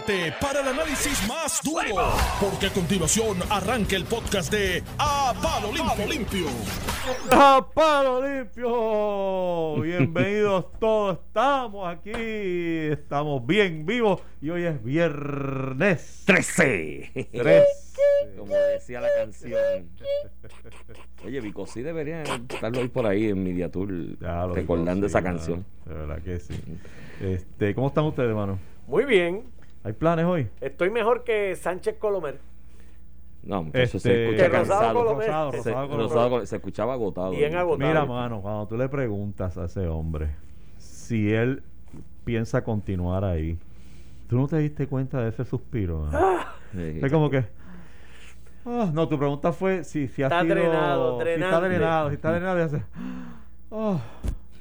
[0.00, 5.72] prepárate para el análisis más duro, porque a continuación arranca el podcast de A Palo
[5.72, 6.06] Limpio.
[6.08, 6.46] Limpio.
[7.30, 9.82] ¡A palo limpio!
[9.82, 17.28] Bienvenidos todos, estamos aquí, estamos bien vivos y hoy es viernes 13.
[17.32, 17.64] 3.
[18.36, 19.90] Como decía la canción.
[21.24, 23.90] Oye, Vico, sí debería estarlo hoy por ahí en Media Tour
[24.54, 25.64] recordando esa canción.
[25.86, 26.54] De verdad que sí.
[27.20, 28.58] Este, ¿Cómo están ustedes, hermano?
[28.86, 29.57] Muy bien.
[29.88, 30.46] ¿Hay planes hoy?
[30.60, 32.38] Estoy mejor que Sánchez Colomer.
[33.42, 35.14] No, eso se Este, escucha Que Rosado.
[35.14, 35.98] Rosado, Se, Rosado Colomer.
[36.08, 37.30] Rosado Colomer, se escuchaba agotado.
[37.30, 37.88] Bien agotado.
[37.88, 40.28] Mira, mano, cuando tú le preguntas a ese hombre
[40.76, 41.62] si él
[42.26, 43.58] piensa continuar ahí,
[44.28, 46.06] ¿tú no te diste cuenta de ese suspiro?
[46.72, 46.98] Sí.
[47.02, 47.46] Es como que.
[48.66, 50.54] ah, no, tu pregunta fue si, si ha Está sido.
[50.54, 52.82] drenado, si está drenado, si está drenado y hace.
[53.70, 53.98] ah.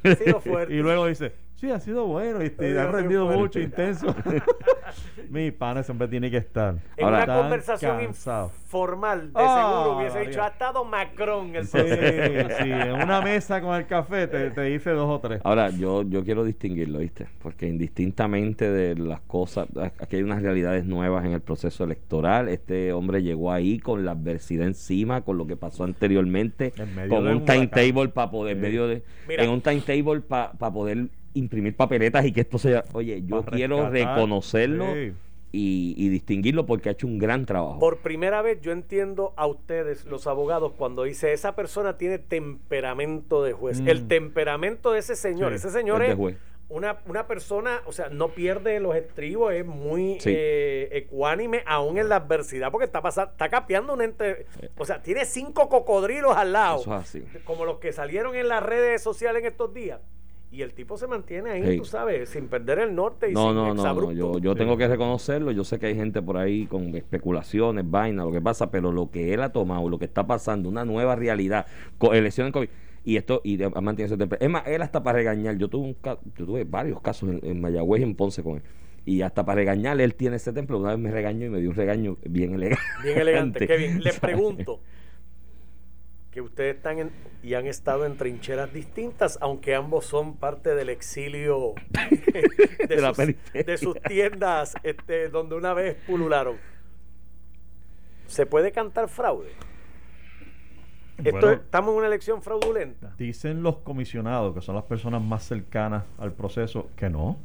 [0.05, 0.73] Ha sido fuerte.
[0.73, 4.15] y luego dice, sí, ha sido bueno y te Ha rendido mucho, intenso.
[5.29, 6.75] Mi pana siempre tiene que estar.
[6.95, 8.51] en Ahora- una conversación cansado.
[8.63, 13.59] informal, de Ah, seguro hubiese dicho, ha estado Macron el Sí, sí, en una mesa
[13.61, 15.41] con el café te, te dice dos o tres.
[15.43, 17.27] Ahora, yo, yo quiero distinguirlo, ¿viste?
[17.41, 19.67] Porque indistintamente de las cosas,
[19.99, 22.47] aquí hay unas realidades nuevas en el proceso electoral.
[22.47, 27.09] Este hombre llegó ahí con la adversidad encima, con lo que pasó anteriormente, En medio
[27.09, 28.67] con de un timetable para poder, en Sí.
[28.67, 29.43] medio de, Mira.
[29.43, 34.15] en un timetable para poder imprimir papeletas y que esto sea, oye, yo quiero rescatar.
[34.15, 35.13] reconocerlo Sí.
[35.51, 37.79] y, y distinguirlo porque ha hecho un gran trabajo.
[37.79, 43.43] Por primera vez yo entiendo a ustedes, los abogados, cuando dice esa persona tiene temperamento
[43.43, 43.81] de juez.
[43.81, 43.87] Mm.
[43.87, 46.37] El temperamento de ese señor, Sí, ese señor es juez.
[46.69, 50.31] una, una persona, o sea, no pierde los estribos, es muy Sí.
[50.35, 54.45] eh, ecuánime aún en la adversidad, porque está pasando, está capeando un ente,
[54.77, 57.23] o sea, tiene cinco cocodrilos al lado, Eso es así.
[57.45, 60.01] como los que salieron en las redes sociales en estos días.
[60.49, 61.77] Y el tipo se mantiene ahí, Sí.
[61.77, 64.57] tú sabes, sin perder el norte y No, sin no, no, no, yo, yo Sí.
[64.59, 65.51] tengo que reconocerlo.
[65.51, 69.11] Yo sé que hay gente por ahí con especulaciones, vainas, lo que pasa, pero lo
[69.11, 71.65] que él ha tomado, lo que está pasando, una nueva realidad,
[71.97, 72.69] con elecciones COVID,
[73.03, 74.37] y esto, y mantiene ese temple.
[74.41, 77.39] Es más, él hasta para regañar, yo tuve, un, ca- yo tuve varios casos en,
[77.43, 78.63] en Mayagüez y en Ponce con él.
[79.05, 80.75] Y hasta para regañarle, él tiene ese temple.
[80.75, 82.81] Una vez me regañó y me dio un regaño bien elegante.
[83.03, 83.67] Bien elegante.
[83.67, 84.19] Kevin, le ¿sabes?
[84.19, 84.79] pregunto
[86.37, 87.11] que ustedes están en-
[87.41, 93.07] y han estado en trincheras distintas, aunque ambos son parte del exilio de, De la
[93.07, 93.63] sus, periferia.
[93.63, 96.57] de sus tiendas este, donde una vez pulularon.
[98.27, 99.49] ¿Se puede cantar fraude?
[101.17, 101.51] Esto Bueno.
[101.53, 103.15] es- estamos en una elección fraudulenta.
[103.17, 107.35] Dicen los comisionados, que son las personas más cercanas al proceso, que no.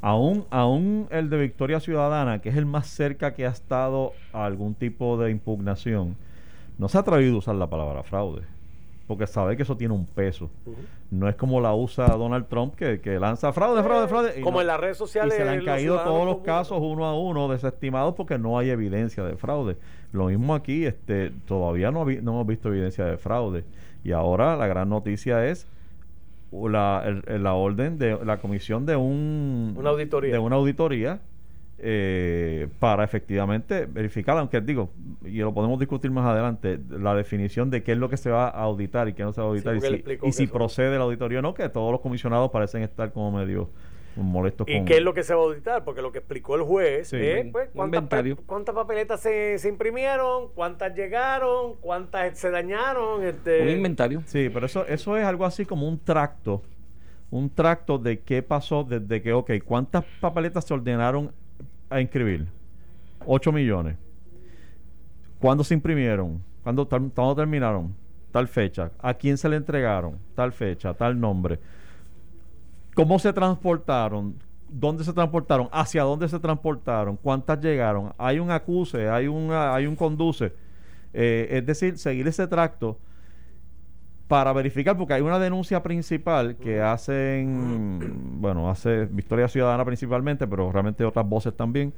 [0.00, 4.46] Aún, aún el de Victoria Ciudadana, que es el más cerca que ha estado a
[4.46, 6.16] algún tipo de impugnación,
[6.80, 8.42] no se ha atrevido a usar la palabra fraude.
[9.06, 10.48] Porque sabe que eso tiene un peso.
[11.10, 14.34] No es como la usa Donald Trump, que, que lanza fraude, fraude, fraude.
[14.38, 15.34] y Como no- en las redes sociales.
[15.34, 18.70] y se le han caído todos los casos uno a uno desestimados porque no hay
[18.70, 19.76] evidencia de fraude.
[20.12, 23.64] Lo mismo aquí, este, todavía no, no hemos visto evidencia de fraude.
[24.04, 25.66] Y ahora la gran noticia es
[26.52, 30.32] la, el- la orden de la comisión de un Una auditoría.
[30.32, 31.18] de una auditoría
[31.82, 34.90] eh, para efectivamente verificar, aunque digo,
[35.24, 38.48] y lo podemos discutir más adelante, la definición de qué es lo que se va
[38.48, 41.38] a auditar y qué no se va a auditar y si, y procede la auditoría
[41.38, 43.70] o no, que todos los comisionados parecen estar como medio
[44.16, 45.84] molestos ¿Y con qué es lo que se va a auditar?
[45.84, 47.16] Porque lo que explicó el juez Sí.
[47.16, 53.24] es pues, pa- cuántas papeletas se, se imprimieron, cuántas llegaron, cuántas se dañaron.
[53.24, 54.22] Este, Un inventario.
[54.26, 56.62] Sí, pero eso, eso es algo así como un tracto.
[57.30, 61.30] Un tracto de qué pasó desde que, ok, ¿cuántas papeletas se ordenaron
[61.90, 62.46] a inscribir?
[63.26, 63.96] 8 millones.
[65.38, 66.42] ¿Cuándo se imprimieron?
[66.62, 67.94] ¿Cuándo, tal- ¿Cuándo terminaron?
[68.30, 68.92] Tal fecha.
[69.00, 70.18] ¿A quién se le entregaron?
[70.34, 71.58] Tal fecha, tal nombre.
[72.94, 74.36] ¿Cómo se transportaron?
[74.68, 75.68] ¿Dónde se transportaron?
[75.72, 77.16] ¿Hacia dónde se transportaron?
[77.16, 78.12] ¿Cuántas llegaron?
[78.18, 79.08] ¿Hay un acuse?
[79.08, 80.52] ¿Hay, hay un conduce?
[81.12, 82.98] Eh, es decir, seguir ese tracto
[84.30, 90.70] para verificar, porque hay una denuncia principal que hacen, bueno, hace Victoria Ciudadana principalmente, pero
[90.70, 91.92] realmente otras voces también,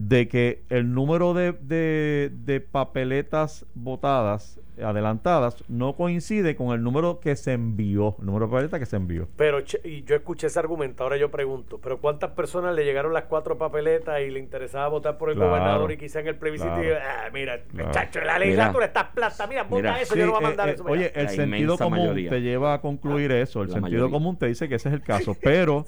[0.00, 7.18] de que el número de, de, de papeletas votadas, adelantadas, no coincide con el número
[7.18, 9.26] que se envió, el número de papeletas que se envió.
[9.36, 13.12] Pero che- y yo escuché ese argumento, ahora yo pregunto, pero ¿cuántas personas le llegaron
[13.12, 15.50] las cuatro papeletas y le interesaba votar por el Claro.
[15.50, 17.88] gobernador y quizá en el plebiscito y ah, mira, Claro.
[17.88, 20.00] muchacho, la legislatura está plata, mira, vota Mira.
[20.00, 20.84] eso, Sí, yo no voy a eh, mandar eh, eso.
[20.84, 21.20] para oye, allá".
[21.20, 22.30] el La sentido común mayoría.
[22.30, 23.62] te lleva a concluir eso.
[23.62, 24.12] El sentido mayoría.
[24.12, 25.34] común te dice que ese es el caso.
[25.42, 25.86] Pero,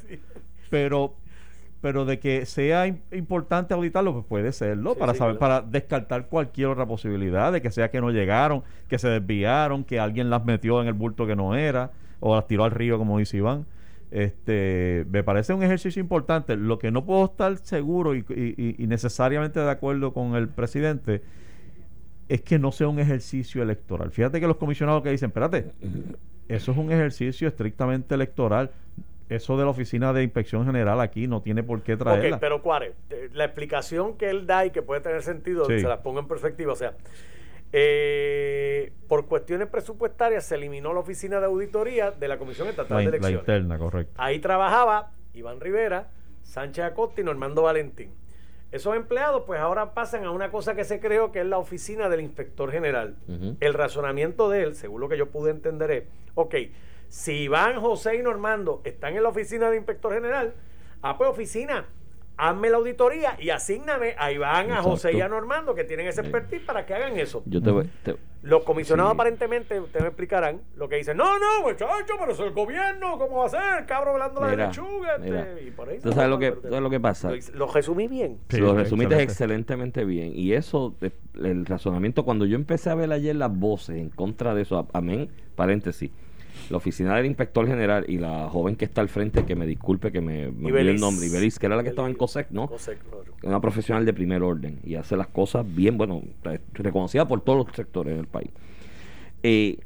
[0.68, 1.14] pero,
[1.80, 5.62] pero de que sea im- importante auditarlo, pues puede serlo, Sí, para sí, saber, claro.
[5.62, 9.98] para descartar cualquier otra posibilidad de que sea que no llegaron, que se desviaron, que
[9.98, 11.90] alguien las metió en el bulto que no era,
[12.20, 13.64] o las tiró al río, como dice Iván.
[14.10, 16.56] Este, me parece un ejercicio importante.
[16.56, 21.22] Lo que no puedo estar seguro y, y- y necesariamente de acuerdo con el presidente
[22.28, 24.10] es que no sea un ejercicio electoral.
[24.10, 25.72] Fíjate que los comisionados que dicen, espérate,
[26.48, 28.70] eso es un ejercicio estrictamente electoral.
[29.30, 32.36] Eso de la Oficina de Inspección General aquí no tiene por qué traerla.
[32.36, 32.94] Ok, pero Cuare,
[33.32, 35.80] la explicación que él da y que puede tener sentido, Sí.
[35.80, 36.72] se la pongo en perspectiva.
[36.72, 36.94] O sea,
[37.72, 42.98] eh, por cuestiones presupuestarias se eliminó la oficina de auditoría de la Comisión Estatal la,
[42.98, 43.40] de in- la Elecciones.
[43.40, 44.12] interna, correcto.
[44.16, 46.08] Ahí trabajaba Iván Rivera,
[46.42, 48.12] Sánchez Acosta y Normando Valentín.
[48.72, 52.08] Esos empleados pues ahora pasan a una cosa que se creó que es la oficina
[52.08, 53.16] del inspector general.
[53.60, 56.04] El razonamiento de él, según lo que yo pude entender es,
[56.34, 56.54] ok,
[57.10, 60.54] si Iván, José y Normando están en la oficina del inspector general,
[61.02, 61.84] ah pues oficina,
[62.36, 65.28] hazme la auditoría y asígname a Iván, a José y a.
[65.28, 67.42] Normando que tienen ese expertise para que hagan eso.
[67.44, 67.90] Yo te voy.
[68.02, 69.14] te- Los comisionados Sí.
[69.16, 73.40] aparentemente, ustedes me explicarán, lo que dicen, no, no, muchacho, pero es el gobierno, ¿cómo
[73.40, 73.84] va a ser?
[73.86, 75.16] Cabro hablando la Mira, lechuga.
[75.16, 77.30] este", y por ahí ¿Tú se sabes lo que- sabes lo que pasa?
[77.52, 78.38] Lo, resumí bien.
[78.48, 79.22] Sí, lo resumiste excelente.
[79.24, 80.32] excelentemente bien.
[80.34, 80.94] Y eso,
[81.42, 85.28] el razonamiento, cuando yo empecé a ver ayer las voces en contra de eso, amén,
[85.56, 86.10] paréntesis,
[86.70, 90.10] la oficina del inspector general y la joven que está al frente, que me disculpe
[90.12, 92.68] que me, me olvidé el nombre, Ibeliz, que era la que estaba en COSEC, ¿no?
[92.68, 93.48] Cosec, no.
[93.48, 96.22] Una profesional de primer orden y hace las cosas bien, bueno,
[96.74, 98.50] reconocida por todos los sectores del país.
[99.42, 99.78] Eh,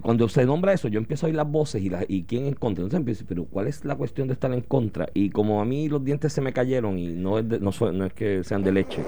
[0.00, 2.54] cuando se nombra eso, yo empiezo a oír las voces y, la, y quién en
[2.54, 2.82] contra.
[2.82, 5.08] Entonces empiezo, pero ¿cuál es la cuestión de estar en contra?
[5.14, 8.04] Y como a mí los dientes se me cayeron y no es, de- no, no
[8.04, 9.02] es que sean de leche,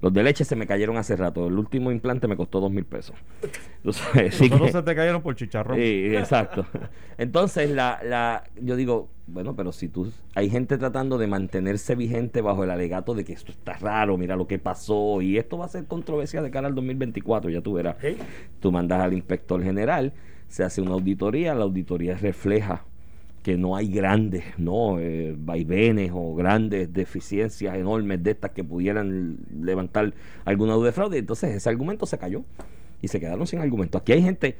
[0.00, 1.46] los de leche se me cayeron hace rato.
[1.46, 3.16] El último implante me costó dos mil pesos.
[3.78, 5.76] Entonces, sí que- se te cayeron por chicharrón.
[5.76, 6.66] Sí, exacto.
[7.18, 12.40] Entonces, la, la, yo digo, bueno, pero si tú, hay gente tratando de mantenerse vigente
[12.40, 15.66] bajo el alegato de que esto está raro, mira lo que pasó, y esto va
[15.66, 17.96] a ser controversia de cara al 2024, ya tú verás.
[18.00, 18.16] ¿Sí?
[18.60, 20.12] Tú mandas al inspector general,
[20.48, 22.84] se hace una auditoría, la auditoría refleja
[23.44, 29.36] que no hay grandes no Eh, vaivenes o grandes deficiencias enormes de estas que pudieran
[29.60, 30.14] levantar
[30.46, 31.18] alguna duda de fraude.
[31.18, 32.42] Entonces ese argumento se cayó
[33.02, 33.98] y se quedaron sin argumento.
[33.98, 34.56] Aquí hay gente,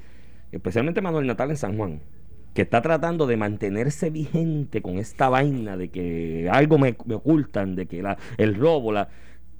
[0.52, 2.00] especialmente Manuel Natal en San Juan,
[2.52, 7.74] que está tratando de mantenerse vigente con esta vaina de que algo me, me ocultan,
[7.76, 9.08] de que la, el robo, la...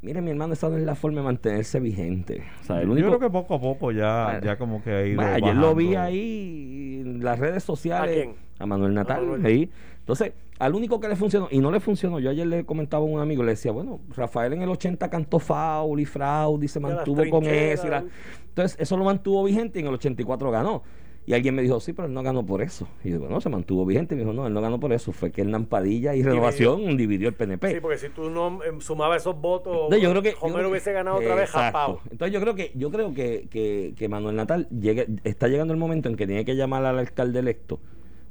[0.03, 2.43] Mire, mi hermano, esa no es la forma de mantenerse vigente.
[2.61, 3.09] O sea, el único...
[3.09, 4.44] Yo creo que poco a poco ya, Bueno.
[4.44, 8.19] ya como que ha ido Bueno, ayer lo vi ahí en las redes sociales.
[8.19, 8.44] ¿A quién?
[8.59, 9.23] A Manuel Natal.
[9.23, 9.47] Manuel.
[9.47, 9.71] ahí.
[10.01, 13.06] Entonces, al único que le funcionó, y no le funcionó, yo ayer le comentaba a
[13.06, 16.79] un amigo, le decía, bueno, Rafael en el 80 cantó foul y fraude y se
[16.81, 17.89] mantuvo con eso.
[17.89, 18.05] la-.
[18.49, 20.83] Entonces, eso lo mantuvo vigente y en el 84 ganó.
[21.27, 22.87] Y alguien me dijo, sí, pero él no ganó por eso.
[23.03, 24.15] Y yo, bueno, se mantuvo vigente.
[24.15, 25.11] Y me dijo, no, él no ganó por eso.
[25.11, 27.73] Fue que Hernán Padilla y Renovación dividió el PNP.
[27.77, 30.65] Sí, porque si tú no em, sumabas esos votos, No, yo creo que yo Homero
[30.65, 32.00] que- hubiese ganado otra vez japao.
[32.11, 35.81] Entonces yo creo que yo creo que, que, que Manuel Natal llegue, está llegando el
[35.81, 37.81] momento en que tiene que llamar al alcalde electo,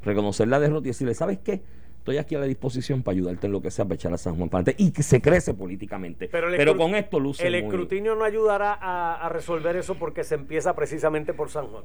[0.04, 1.62] reconocer la derrota y decirle, ¿sabes qué?
[2.00, 4.36] Estoy aquí a la disposición para ayudarte en lo que sea para echar a San
[4.36, 6.28] Juan para adelante y que se crece políticamente.
[6.30, 10.36] Pero, con esto luce El muy- escrutinio no ayudará a, a resolver eso porque se
[10.36, 11.84] empieza precisamente por San Juan.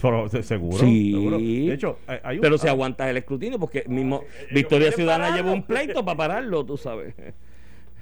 [0.00, 1.12] Pero, se- seguro, Sí.
[1.12, 1.38] seguro.
[1.38, 5.42] De hecho, hay, hay un- Pero si aguantas el escrutinio, porque mismo Victoria Ciudadana pararlo.
[5.42, 7.14] lleva un pleito para pararlo, tú sabes.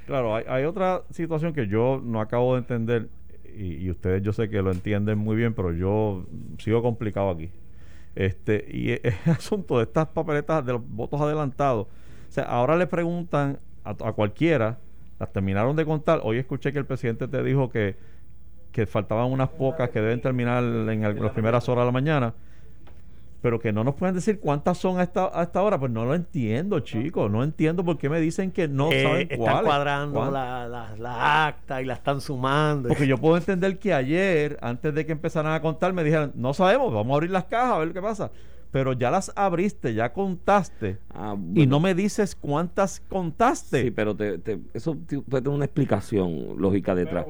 [0.07, 3.09] Claro, hay, hay otra situación que yo no acabo de entender
[3.57, 6.27] y, y ustedes yo sé que lo entienden muy bien, pero yo
[6.59, 7.51] sigo complicado aquí.
[8.15, 12.77] Este y e- el asunto de estas papeletas de los votos adelantados, o sea, ahora
[12.77, 14.79] le preguntan a, a cualquiera,
[15.19, 16.21] las terminaron de contar.
[16.23, 17.97] Hoy escuché que el presidente te dijo que
[18.73, 22.35] que faltaban unas pocas que deben terminar en el- las primeras horas de la mañana
[23.45, 26.07] pero que no nos pueden decir cuántas son a esta, a esta hora, pues no
[26.07, 27.31] lo entiendo, chicos.
[27.31, 29.63] No entiendo por qué me dicen que no Eh, saben están cuáles.
[29.65, 32.89] cuadrando ¿Cuán- la, la, la acta y la están sumando.
[32.89, 36.55] Porque yo puedo entender que ayer, antes de que empezaran a contar, me dijeron, no
[36.55, 38.31] sabemos, vamos a abrir las cajas a ver qué pasa.
[38.71, 40.97] Pero ya las abriste, ya contaste.
[41.13, 43.83] Ah, Y no me dices cuántas contaste.
[43.83, 44.97] Sí, pero te, te- eso
[45.29, 47.27] puede tener una explicación lógica detrás.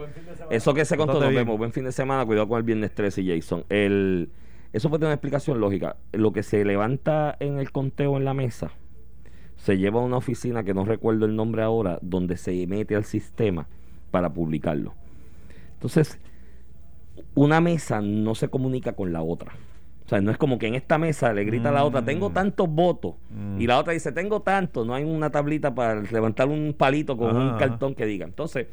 [0.49, 1.59] Eso que se contó, nos vemos.
[1.59, 3.64] Buen fin de semana, cuidado con el viernes 13 y Jason.
[3.68, 4.30] El,
[4.75, 5.97] eso puede tener una explicación lógica.
[6.12, 8.73] Lo que se levanta en el conteo en la mesa
[9.57, 13.04] se lleva a una oficina que no recuerdo el nombre ahora, donde se mete al
[13.04, 13.66] sistema
[14.11, 14.93] para publicarlo.
[15.75, 16.19] Entonces,
[17.35, 19.52] una mesa no se comunica con la otra.
[20.04, 22.28] O sea, no es como que en esta mesa le grita a la otra, tengo
[22.28, 22.35] Mm.
[22.35, 23.14] tantos votos.
[23.31, 23.61] Mm.
[23.61, 24.87] Y la otra dice, tengo tantos.
[24.87, 27.59] No hay una tablita para levantar un palito con un Ajá.
[27.59, 28.26] cartón que diga.
[28.26, 28.66] Entonces,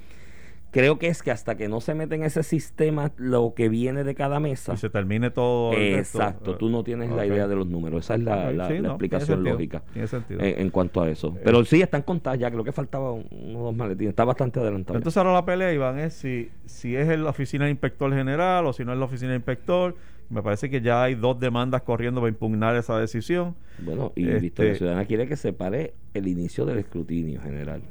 [0.71, 4.03] creo que es que hasta que no se mete en ese sistema lo que viene
[4.03, 4.73] de cada mesa.
[4.73, 5.73] Y se termine todo.
[5.73, 5.95] el.
[5.95, 8.05] Exacto, tú no tienes la idea de los números.
[8.05, 10.39] Esa es la, Ok, la- sí, la no, tiene explicación sentido, lógica tiene sentido.
[10.41, 11.35] en, en cuanto a eso.
[11.43, 12.49] Pero sí, están contadas ya.
[12.49, 14.09] Creo que faltaba un- uno o dos maletines.
[14.11, 14.97] Está bastante adelantado.
[14.97, 18.65] Entonces ahora la pelea, Iván, es si, si es en la oficina de inspector general
[18.65, 19.95] o si no es la oficina de inspector,
[20.29, 23.53] Me parece que ya hay dos demandas corriendo para impugnar esa decisión.
[23.79, 27.81] Bueno, y Este- Victoria Ciudadana quiere que se pare el inicio del escrutinio general.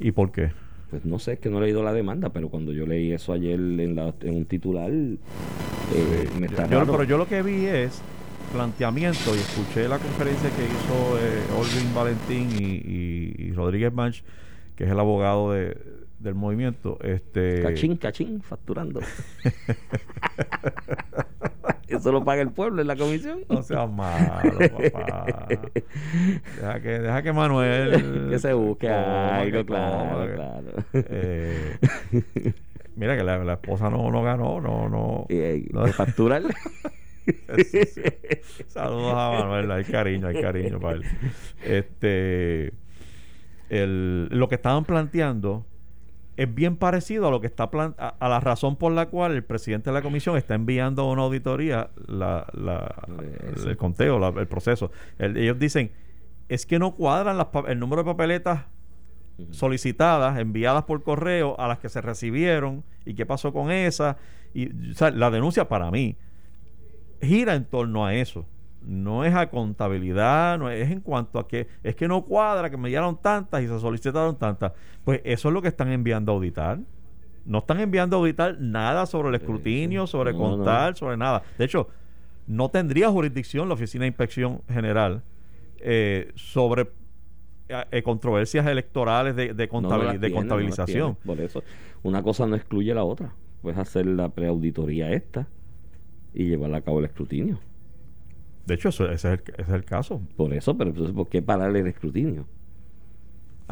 [0.00, 0.50] ¿Y por qué?
[0.90, 3.32] Pues no sé, es que no he leído la demanda, pero cuando yo leí eso
[3.32, 5.16] ayer en, la- en un titular, eh,
[6.38, 6.92] me está Yo- raro.
[6.92, 8.00] pero yo lo que vi es
[8.52, 14.24] planteamiento y escuché la conferencia que hizo eh, Olvin Valentín y, y- y Rodríguez Manch,
[14.74, 15.76] que es el abogado de-
[16.18, 16.98] del movimiento.
[17.02, 19.00] Este, Cachín, cachín, facturando.
[22.00, 23.40] Eso lo paga el pueblo en la comisión.
[23.48, 24.58] No seas malo,
[24.92, 25.46] papá.
[26.56, 28.28] Deja que, deja que Manuel.
[28.30, 30.62] que se busque algo, claro, que- claro.
[30.94, 31.76] Eh,
[32.96, 35.26] mira que la, la esposa no, no ganó, no, no.
[35.28, 35.86] Y, eh, no.
[35.88, 36.42] facturar.
[38.66, 41.04] Saludos a Manuel, hay cariño, hay cariño para él.
[41.64, 42.72] Este,
[43.68, 45.66] el, lo que estaban planteando
[46.36, 49.32] es bien parecido a lo que está plan- a, a la razón por la cual
[49.32, 52.94] el presidente de la comisión está enviando a una auditoría la, la-
[53.66, 54.90] el conteo, la- el proceso.
[55.18, 55.90] El- ellos dicen
[56.48, 58.64] es que no cuadran las el número de papeletas
[59.50, 64.16] solicitadas, enviadas por correo a las que se recibieron y qué pasó con esas.
[64.52, 66.16] Y, o sea, la denuncia para mí
[67.22, 68.46] gira en torno a eso.
[68.82, 72.70] No es a contabilidad, no es, es en cuanto a que es que no cuadra,
[72.70, 74.72] que me dieron tantas y se solicitaron tantas.
[75.04, 76.78] Pues eso es lo que están enviando a auditar.
[77.44, 80.56] No están enviando a auditar nada sobre el escrutinio, sobre No, no.
[80.56, 81.42] contar, sobre nada.
[81.58, 81.88] De hecho,
[82.46, 85.22] no tendría jurisdicción la Oficina de Inspección General
[85.78, 86.88] eh, sobre
[87.68, 91.16] eh, eh, controversias electorales de, de, no de contabilización.
[91.24, 91.62] Por eso,
[92.02, 93.32] una cosa no excluye la otra.
[93.62, 95.46] Puedes hacer la preauditoría esta
[96.34, 97.60] y llevarla a cabo el escrutinio.
[98.66, 100.20] De hecho, eso, ese, es el, ese es el caso.
[100.36, 102.46] Por eso, pero entonces, ¿por qué parar el escrutinio?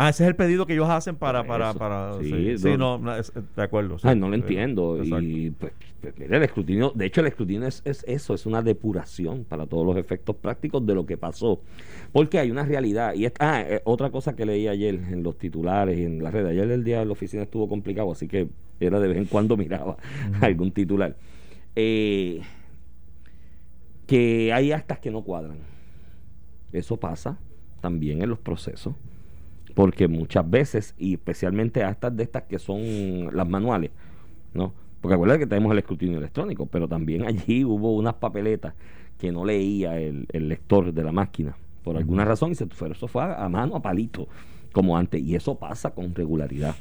[0.00, 1.42] Ah, ese es el pedido que ellos hacen para...
[1.44, 1.78] Para, eso.
[1.80, 3.98] para Sí, sí, sí, no- no, no, es- de acuerdo.
[3.98, 4.06] sí.
[4.06, 4.96] Ay, no lo entiendo.
[4.96, 5.24] exacto.
[5.24, 8.62] Y pues, pues, mira, el escrutinio, de hecho, el escrutinio es, es eso, es una
[8.62, 11.60] depuración para todos los efectos prácticos de lo que pasó.
[12.12, 13.14] Porque hay una realidad.
[13.14, 16.30] Y es, ah, eh, otra cosa que leí ayer en los titulares y en la
[16.30, 16.46] red.
[16.46, 18.46] Ayer el día de la oficina estuvo complicado, así que
[18.78, 19.96] era de vez en cuando miraba
[20.40, 21.16] algún titular.
[21.74, 22.40] Eh,
[24.08, 25.58] que hay actas que no cuadran.
[26.72, 27.38] Eso pasa
[27.80, 28.94] también en los procesos.
[29.74, 33.90] Porque muchas veces, y especialmente actas de estas que son las manuales,
[34.54, 34.72] ¿no?
[35.02, 38.74] Porque acuérdate que tenemos el escrutinio electrónico, pero también allí hubo unas papeletas
[39.18, 42.90] que no leía el, el lector de la máquina por alguna razón y se fue,
[42.90, 44.26] eso fue a, a mano, a palito,
[44.72, 45.20] como antes.
[45.20, 46.74] Y eso pasa con regularidad.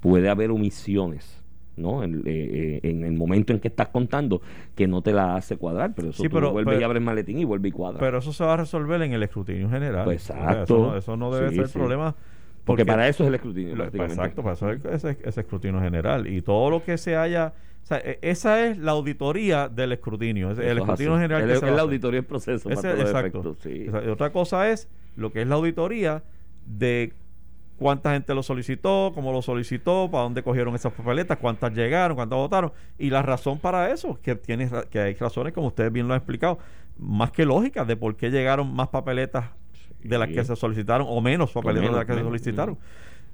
[0.00, 1.41] Puede haber omisiones,
[1.76, 2.02] ¿no?
[2.04, 4.42] En, eh, eh, en el momento en que estás contando
[4.74, 7.04] que no te la hace cuadrar, pero eso Sí, tú pero- vuelves y abres el
[7.04, 7.98] maletín y vuelve y cuadra.
[8.00, 10.04] Pero eso se va a resolver en el escrutinio general.
[10.04, 10.62] Pues, O sea, exacto.
[10.62, 11.78] Eso no, eso no debe Sí, ser sí.
[11.78, 12.14] problema.
[12.64, 13.74] porque, para eso es el escrutinio.
[13.74, 16.26] lo- exacto, para eso es ese, ese escrutinio general.
[16.28, 17.52] Y todo lo que se haya...
[17.82, 20.52] O sea, e- esa es la auditoría del escrutinio.
[20.52, 21.80] Es el es escrutinio general El, que se el va a hacer.
[21.80, 22.70] auditorio en proceso.
[22.70, 23.56] Ese- exacto.
[23.60, 23.86] sí.
[24.08, 26.22] Otra cosa es lo que es la auditoría
[26.66, 27.12] de
[27.82, 32.38] cuánta gente lo solicitó, cómo lo solicitó, para dónde cogieron esas papeletas, cuántas llegaron, cuántas
[32.38, 32.72] votaron.
[32.98, 36.18] Y la razón para eso, que, tiene, que hay razones, como ustedes bien lo han
[36.18, 36.58] explicado,
[36.98, 39.46] más que lógicas de por qué llegaron más papeletas
[40.02, 40.34] de las Sí.
[40.34, 42.74] que se solicitaron o menos papeletas menos, de las que se solicitaron.
[42.74, 42.82] ujú.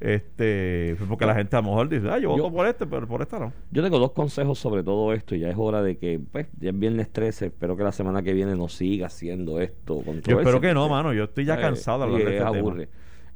[0.00, 3.07] Este, porque la gente a lo mejor dice, ah, yo, Yo- voto por este, pero
[3.09, 3.52] por esta no.
[3.73, 6.71] Yo tengo dos consejos sobre todo esto y ya es hora de que, pues, ya
[6.71, 10.02] es viernes 13, espero que la semana que viene no siga haciendo esto.
[10.25, 11.12] Yo espero que no, mano.
[11.12, 12.59] Yo estoy ya Eh, cansado de hablar sí, de este tema.
[12.59, 12.88] aburre.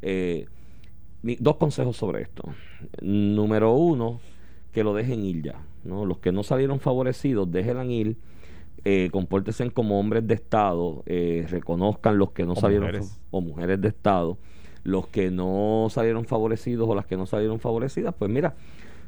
[0.02, 0.46] Eh,
[1.22, 2.44] mi- dos consejos sobre esto.
[3.00, 4.20] Número uno,
[4.72, 5.64] que lo dejen ir ya.
[5.84, 6.04] ¿no?
[6.06, 8.16] Los que no salieron favorecidos, déjenla ir.
[8.84, 13.20] Eh, compórtense como hombres de Estado, eh, reconozcan los que no O salieron mujeres.
[13.30, 14.38] o mujeres de Estado,
[14.82, 18.56] los que no salieron favorecidos o las que no salieron favorecidas, pues mira,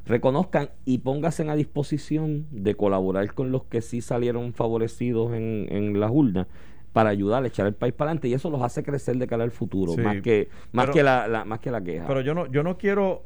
[0.05, 5.99] reconozcan y pónganse a disposición de colaborar con los que sí salieron favorecidos en, en
[5.99, 6.47] las urnas
[6.95, 9.43] para ayudar a echar el país para adelante y eso los hace crecer de cara
[9.43, 12.07] al futuro Sí, más que más pero- que la, la- más que la queja.
[12.07, 13.23] Pero yo no, yo no quiero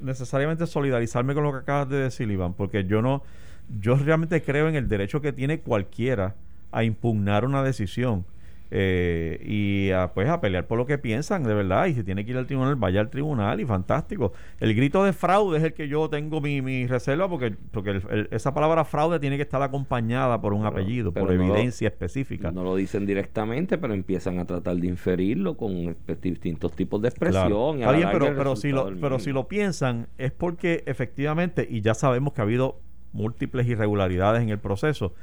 [0.00, 3.22] necesariamente solidarizarme con lo que acabas de decir, Iván, porque yo no,
[3.78, 6.34] yo realmente creo en el derecho que tiene cualquiera
[6.72, 8.24] a impugnar una decisión
[8.76, 11.86] eh, y a, pues a pelear por lo que piensan, de verdad.
[11.86, 14.32] Y si tiene que ir al tribunal, vaya al tribunal y fantástico.
[14.58, 18.02] El grito de fraude es el que yo tengo mi, mi reserva porque, porque el-
[18.10, 21.86] el- esa palabra fraude tiene que estar acompañada por un Pero- apellido, por lo- evidencia
[21.88, 22.50] específica.
[22.50, 27.78] no lo dicen directamente pero empiezan a tratar de inferirlo con distintos tipos de expresión
[27.78, 27.98] Claro.
[27.98, 32.40] y a pero, pero, si pero lo piensan es porque efectivamente, y ya sabemos que
[32.40, 32.80] ha habido
[33.12, 35.14] múltiples irregularidades en el proceso,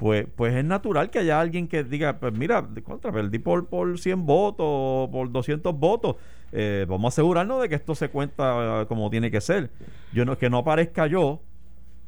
[0.00, 3.98] pues, pues es natural que haya alguien que diga, pues mira, contra, perdí por, por
[3.98, 6.16] 100 votos o por 200 votos,
[6.52, 9.70] eh, vamos a asegurarnos de que esto se cuenta eh, como tiene que ser.
[10.12, 11.40] Yo no, que no aparezca yo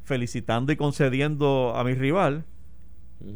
[0.03, 2.43] felicitando y concediendo a mi rival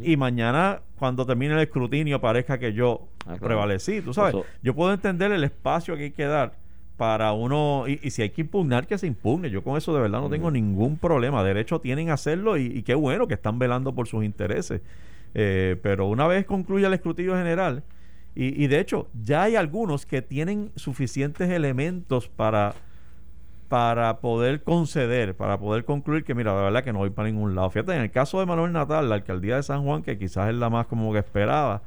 [0.02, 4.34] y mañana cuando termine el escrutinio parezca que yo Ah, prevalecí, tú sabes.
[4.34, 6.54] Eso- Yo puedo entender el espacio que hay que dar
[6.98, 9.50] para uno, y, y si hay que impugnar, que se impugne.
[9.50, 11.44] Yo con eso de verdad no tengo ningún problema.
[11.44, 14.82] Derecho tienen a hacerlo y, y qué bueno que están velando por sus intereses.
[15.34, 17.84] Eh, pero una vez concluya el escrutinio general,
[18.34, 22.74] y, y de hecho ya hay algunos que tienen suficientes elementos para
[23.68, 27.54] para poder conceder, para poder concluir que, mira, la verdad que no voy para ningún
[27.54, 27.70] lado.
[27.70, 30.56] Fíjate, en el caso de Manuel Natal, la alcaldía de San Juan, que quizás es
[30.56, 31.82] la más como que esperada,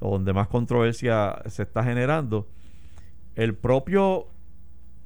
[0.00, 2.46] donde más controversia se está generando,
[3.36, 4.26] el propio,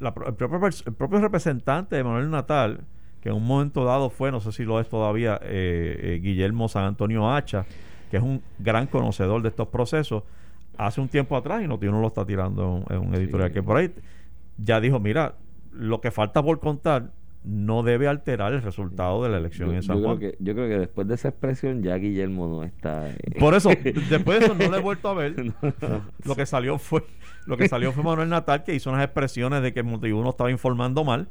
[0.01, 2.81] la el propio, el propio representante de Manuel Natal,
[3.21, 6.69] que en un momento dado fue, no sé si lo es todavía, eh, eh, Guillermo
[6.69, 7.67] San Antonio Hacha,
[8.11, 10.23] que es un gran conocedor de estos procesos,
[10.77, 13.55] hace un tiempo atrás, y Notiuno lo está tirando en, en un editorial Sí.
[13.55, 13.93] que por ahí,
[14.57, 15.35] ya dijo, mira,
[15.73, 17.11] lo que falta por contar
[17.45, 20.19] no debe alterar el resultado de la elección Yo, en San yo Juan.
[20.19, 23.09] creo que, yo creo que después de esa expresión ya Guillermo no está...
[23.11, 23.71] eh, Por eso,
[24.11, 25.35] después de eso no le he vuelto a ver.
[26.25, 27.05] Lo que salió fue,
[27.47, 31.05] lo que salió fue Manuel Natal que hizo unas expresiones de que Motivuno estaba informando
[31.05, 31.29] mal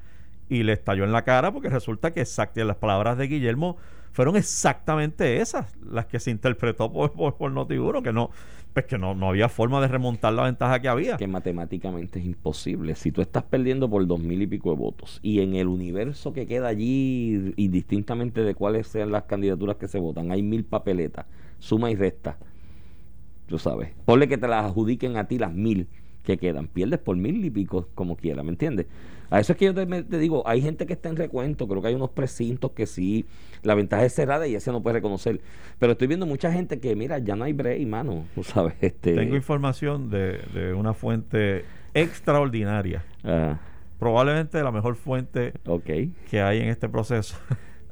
[0.50, 3.78] y le estalló en la cara porque resulta que exact- las palabras de Guillermo
[4.12, 8.32] fueron exactamente esas las que se interpretó por, por, por Noti1, que no,
[8.74, 11.18] pues que no, no había forma de remontar la ventaja que había.
[11.18, 12.96] que matemáticamente es imposible.
[12.96, 16.32] Si tú estás perdiendo por dos mil y pico de votos y en el universo
[16.32, 21.26] que queda allí, indistintamente de cuáles sean las candidaturas que se votan, hay mil papeletas,
[21.60, 22.38] suma y resta.
[23.48, 23.94] Tú sabes.
[24.06, 25.88] Ponle que te las adjudiquen a ti las mil
[26.28, 26.68] que quedan.
[26.68, 28.88] Pierdes por mil y pico como quiera, ¿me entiendes?
[29.30, 31.88] A eso es que yo te, digo, hay gente que está en recuento, creo que
[31.88, 33.26] hay unos precintos que sí,
[33.64, 35.40] la ventaja es cerrada y ese no puede reconocer.
[35.80, 38.76] Pero estoy viendo mucha gente que, mira, ya no hay break, mano, tú sabes.
[38.82, 43.58] Este, Tengo información de, de una fuente extraordinaria, ah,
[43.98, 45.54] probablemente la mejor fuente
[46.30, 47.38] que hay en este proceso.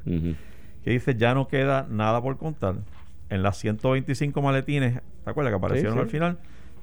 [0.84, 2.76] Que dice ya no queda nada por contar.
[3.32, 6.00] En las 125 maletines, ¿te acuerdas que aparecieron sí.
[6.00, 6.38] al final?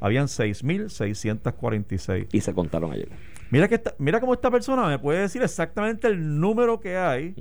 [0.05, 2.27] Habían 6.646.
[2.33, 3.09] Y se contaron ayer.
[3.51, 7.35] Mira que esta- mira cómo esta persona me puede decir exactamente el número que hay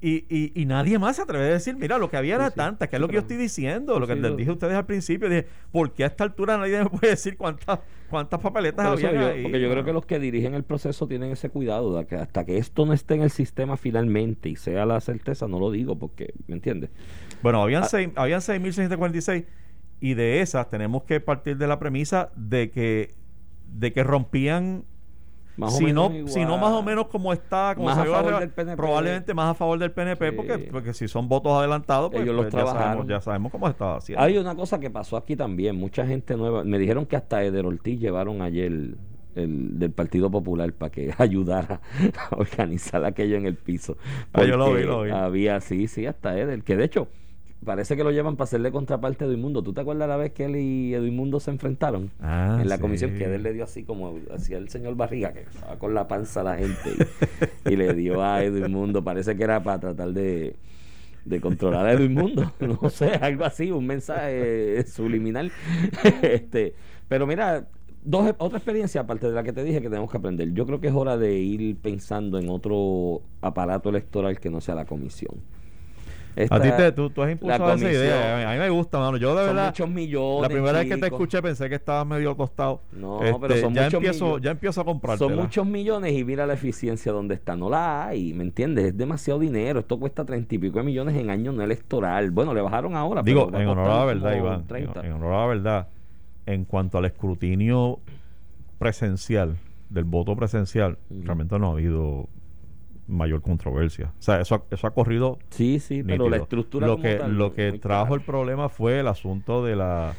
[0.00, 2.50] y, y- y nadie más se atreve a decir, mira, lo que había Sí, era
[2.50, 2.56] sí.
[2.56, 4.86] tanta, que es lo que yo estoy diciendo, lo que les dije a ustedes al
[4.86, 5.28] principio.
[5.28, 7.80] Dije, ¿por qué a esta altura nadie me puede decir cuántas
[8.10, 9.42] cuántas papeletas había yo- ahí?
[9.42, 12.44] porque yo creo que los que dirigen el proceso tienen ese cuidado de que hasta
[12.46, 15.96] que esto no esté en el sistema finalmente y sea la certeza, no lo digo
[15.98, 16.90] porque, ¿me entiendes?
[17.42, 17.86] Bueno, habían, Ah.
[17.88, 19.44] seis, habían 6.646
[20.00, 23.14] y de esas tenemos que partir de la premisa de que
[23.72, 24.84] de que rompían
[25.56, 26.28] Más si no, igual.
[26.28, 28.76] si no más o menos como está, como Más a favor del PNP.
[28.76, 30.36] probablemente más a favor del PNP, Sí.
[30.36, 33.68] porque, porque si son votos adelantados, pues, Ellos los pues ya, sabemos, ya sabemos cómo
[33.68, 34.22] estaba haciendo.
[34.24, 37.66] Hay una cosa que pasó aquí también, mucha gente nueva, me dijeron que hasta Eder
[37.66, 38.96] Ortiz llevaron ayer el,
[39.34, 41.80] el del Partido Popular para que ayudara
[42.30, 43.96] a organizar aquello en el piso.
[44.32, 45.10] Ah, yo lo Porque vi, lo vi.
[45.10, 47.08] Había, sí, sí, hasta Eder, que de hecho
[47.64, 49.62] parece que lo llevan para hacerle contraparte a Edmundo.
[49.62, 52.10] ¿Tú te acuerdas la vez que él y Edmundo se enfrentaron?
[52.20, 52.80] Ah, en la sí.
[52.80, 56.08] comisión que Eder le dio así como hacía el señor Barriga, que estaba con la
[56.08, 56.96] panza a la gente
[57.66, 60.56] y, y le dio a Edmundo, parece que era para tratar de,
[61.24, 65.52] de controlar a Edmundo, no sé, algo así, un mensaje subliminal.
[66.22, 66.74] este,
[67.08, 67.66] pero mira,
[68.04, 70.52] dos otra experiencia aparte de la que te dije que tenemos que aprender.
[70.52, 74.74] Yo creo que es hora de ir pensando en otro aparato electoral que no sea
[74.74, 75.36] la comisión.
[76.38, 78.34] A Esta- ti te, tú, tú has impulsado esa idea.
[78.52, 79.16] A mí, a me gusta, mano.
[79.16, 80.42] Yo de son verdad, muchos millones.
[80.42, 82.80] la primera vez que te escuché pensé que estabas medio tostado.
[82.92, 84.44] No, Este, pero son ya muchos empiezo, millones.
[84.44, 85.18] ya empiezo a comprarte.
[85.24, 87.56] Son muchos millones y mira la eficiencia donde está.
[87.56, 88.84] No la hay, ¿me entiendes?
[88.86, 89.80] Es demasiado dinero.
[89.80, 92.30] Esto cuesta treinta y pico de millones en año no electoral.
[92.30, 93.22] Bueno, le bajaron ahora.
[93.22, 95.06] Digo, pero a en honor a la verdad, Iván, en, 30.
[95.06, 95.88] en honor a la verdad,
[96.46, 97.98] en cuanto al escrutinio
[98.78, 99.56] presencial,
[99.90, 102.28] del voto presencial, realmente no ha habido
[103.08, 104.12] mayor controversia.
[104.18, 107.36] O sea, eso, ha- eso ha corrido Sí, sí, pero la estructura Lo que, tal,
[107.36, 110.14] lo que trajo el problema fue el asunto de la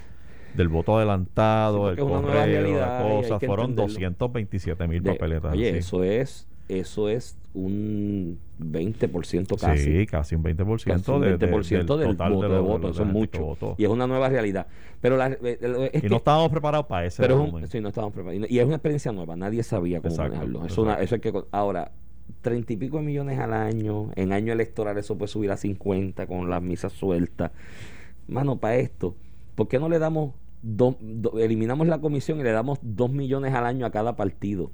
[0.55, 3.39] del voto adelantado, Sí, es nueva correo, realidad la cosa.
[3.39, 3.93] Fueron entenderlo.
[3.93, 5.53] 227 mil papeletas.
[5.53, 5.77] Oye, así.
[5.77, 9.83] eso es eso es un 20% casi.
[9.83, 12.87] Sí, casi un 20%, Casi un de- de- 20% del del total voto de, voto,
[12.87, 13.43] los eso es mucho.
[13.43, 13.75] votó.
[13.77, 14.67] Y es una nueva realidad.
[15.01, 17.79] Pero la, eh, eh, es Y no estábamos preparados para ese pero es un, sí,
[17.81, 18.49] no estábamos preparados.
[18.51, 20.59] Y es una experiencia nueva, nadie sabía cómo Exacto, manejarlo.
[20.59, 20.81] Eso, exacto.
[20.83, 21.91] una- eso hay que, ahora,
[22.41, 26.27] treinta y pico de millones al año, en año electoral eso puede subir a 50
[26.27, 27.51] con las misas sueltas.
[28.27, 29.15] Mano, para esto,
[29.55, 33.53] ¿por qué no le damos, dos- do- eliminamos la comisión y le damos dos millones
[33.53, 34.71] al año a cada partido?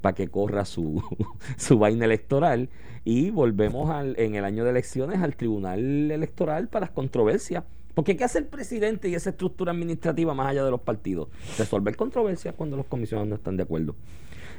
[0.00, 1.02] para que corra su,
[1.56, 2.68] su vaina electoral
[3.06, 7.64] y volvemos al, en el año de elecciones al tribunal electoral para las controversias.
[7.94, 11.28] Porque ¿qué hace el presidente y esa estructura administrativa más allá de los partidos?
[11.56, 13.96] Resolver controversias cuando los comisionados no están de acuerdo.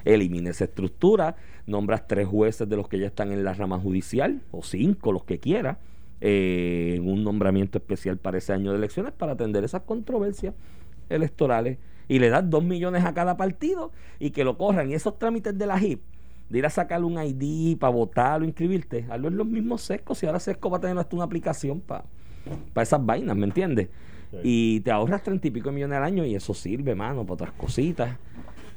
[0.06, 1.36] Elimina esa estructura,
[1.68, 5.26] nombras tres jueces de los que ya están en la rama judicial, o cinco, los
[5.26, 5.80] que quiera.
[6.22, 10.54] eh, en un nombramiento especial para ese año de elecciones para atender esas controversias
[11.10, 14.90] electorales y le das dos millones a cada partido y que lo corran.
[14.90, 16.02] Y esos trámites de la HIP,
[16.50, 20.22] de ir a sacar un ID para votar o inscribirte, hazlo en los mismos sescos
[20.24, 22.06] y ahora Sesco va a tener hasta una aplicación para
[22.82, 23.90] esas vainas, ¿me entiendes?
[24.44, 27.34] Y te ahorras treinta y pico de millones al año y eso sirve, mano, para
[27.34, 28.18] otras cositas.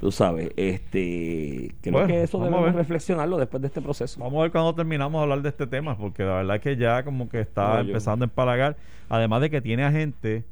[0.00, 4.20] Tú sabes, este creo Bueno, que eso debemos reflexionarlo después de este proceso.
[4.20, 6.76] Vamos a ver cuando terminamos de hablar de este tema, porque la verdad es que
[6.76, 8.76] ya como que está No, yo- empezando a empalagar.
[9.08, 10.44] Además de que tiene a gente,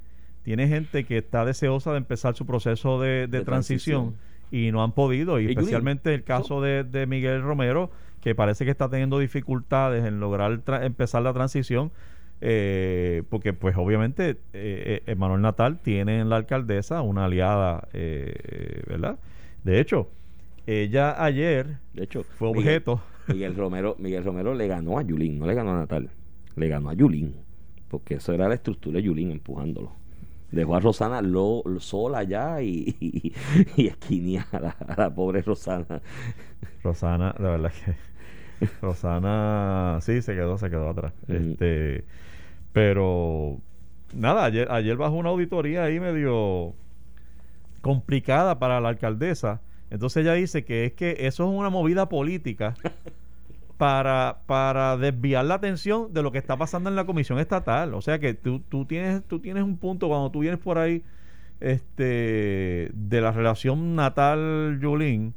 [0.42, 4.68] tiene gente que está deseosa de empezar su proceso de, de De transición, transición.
[4.68, 5.38] y no han podido.
[5.38, 7.90] Y, especialmente el caso de, de Miguel Romero,
[8.22, 11.92] que parece que está teniendo dificultades en lograr empezar la transición.
[12.40, 18.82] eh, porque pues obviamente eh, eh, Manuel Natal tiene en la alcaldesa una aliada, eh,
[18.88, 19.18] ¿verdad?
[19.66, 20.08] De hecho,
[20.66, 25.46] ella ayer De hecho, fue objeto Miguel Romero, Miguel Romero le ganó a Yulín, no
[25.46, 26.10] le ganó a Natal,
[26.54, 27.34] le ganó a Yulín,
[27.88, 29.92] porque eso era la estructura de Yulín empujándolo.
[30.52, 33.32] Dejó a Rosana lo, lo- sola ya y, y,
[33.76, 36.00] y esquinía a la, a la pobre Rosana.
[36.82, 37.96] Rosana, la verdad que
[38.82, 41.14] Rosana sí se quedó, se quedó atrás.
[41.28, 42.04] Este,
[42.72, 43.60] pero
[44.14, 46.74] nada, ayer, ayer bajó una auditoría ahí medio
[47.86, 49.60] complicada para la alcaldesa.
[49.90, 52.74] Entonces ella dice que es que eso es una movida política
[53.78, 57.94] para, para desviar la atención de lo que está pasando en la comisión estatal.
[57.94, 61.04] O sea que tú, tú tienes, tú tienes un punto cuando tú vienes por ahí
[61.60, 65.34] este de la relación natal Yulín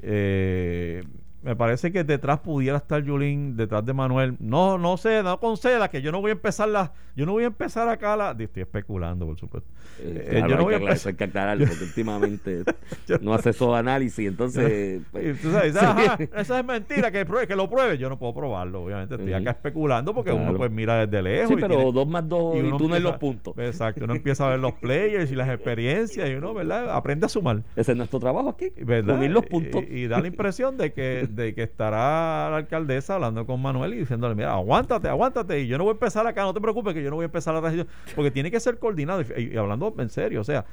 [0.00, 1.04] eh,
[1.42, 5.88] me parece que detrás pudiera estar Yulín detrás de Manuel no no sé no conceda
[5.88, 8.62] que yo no voy a empezar la yo no voy a empezar acá la estoy
[8.62, 9.68] especulando por supuesto
[10.00, 12.62] Eh, Eh, yo no voy a que, empezar- aclararlo, porque últimamente
[13.06, 15.02] Yo- no hace esos análisis, entonces...
[15.12, 15.76] pues, Y tú sabes.
[15.76, 17.98] "Ajá, esa es mentira, que, prue- que lo pruebe.
[17.98, 19.14] Yo no puedo probarlo, obviamente.
[19.16, 21.48] Estoy acá especulando porque uno pues mira desde lejos.
[21.48, 23.54] Sí, y pero tiene- dos más dos y, uno tú no los puntos.
[23.58, 26.94] Exacto, uno empieza a ver los players y las experiencias y uno, ¿verdad?
[26.94, 27.62] Aprende a sumar.
[27.76, 29.16] Ese es nuestro trabajo aquí, ¿verdad?
[29.16, 29.82] unir los puntos.
[29.90, 33.94] Y, y da la impresión de que, de que estará la alcaldesa hablando con Manuel
[33.94, 36.94] y diciéndole, mira, aguántate, aguántate, y yo no voy a empezar acá, no te preocupes
[36.94, 39.22] que yo no voy a empezar la transición, porque tiene que ser coordinado.
[39.22, 40.64] Y, y hablando en serio, o sea,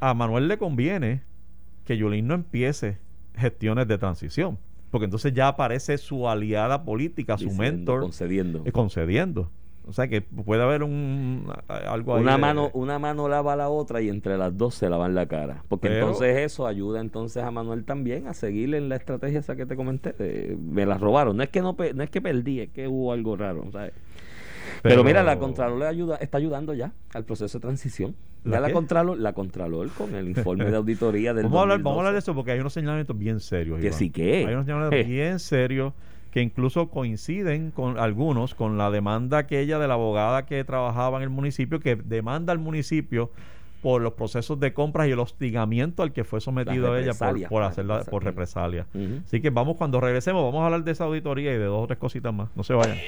[0.00, 1.22] a Manuel le conviene
[1.84, 2.98] que Yulín no empiece
[3.36, 4.58] gestiones de transición,
[4.90, 8.62] porque entonces ya aparece su aliada política, su Diciendo, mentor, concediendo.
[8.64, 9.50] eh, concediendo.
[9.88, 13.56] O sea que puede haber un algo ahí una de- mano una mano lava a
[13.56, 17.00] la otra y entre las dos se lavan la cara porque Pero- entonces eso ayuda
[17.00, 20.84] entonces a Manuel también a seguir en la estrategia esa que te comenté de- me
[20.86, 23.64] la robaron no es que no no es que perdí es que hubo algo raro
[23.70, 23.92] ¿sabes?
[24.82, 28.72] pero, mira la Contralor le ayuda está ayudando ya al proceso de transición ya ¿La?
[28.72, 31.98] Contralor la Contralor con el informe de auditoría del Vamos a, hablar, vamos a 2012.
[32.00, 33.80] hablar de eso porque hay unos señalamientos bien serios.
[33.80, 33.98] Que Iván.
[33.98, 34.46] sí que.
[34.46, 35.04] Hay unos señalamientos Eh.
[35.10, 35.92] bien serios
[36.36, 41.22] que incluso coinciden con algunos con la demanda aquella de la abogada que trabajaba en
[41.22, 43.30] el municipio, que demanda al municipio
[43.80, 47.14] por los procesos de compras y el hostigamiento al que fue sometido ella
[47.48, 48.86] por, hacerla por represalias.
[48.92, 49.22] represalia.
[49.24, 51.86] Así que vamos, cuando regresemos, vamos a hablar de esa auditoría y de dos o
[51.86, 52.50] tres cositas más.
[52.54, 52.98] No se vayan.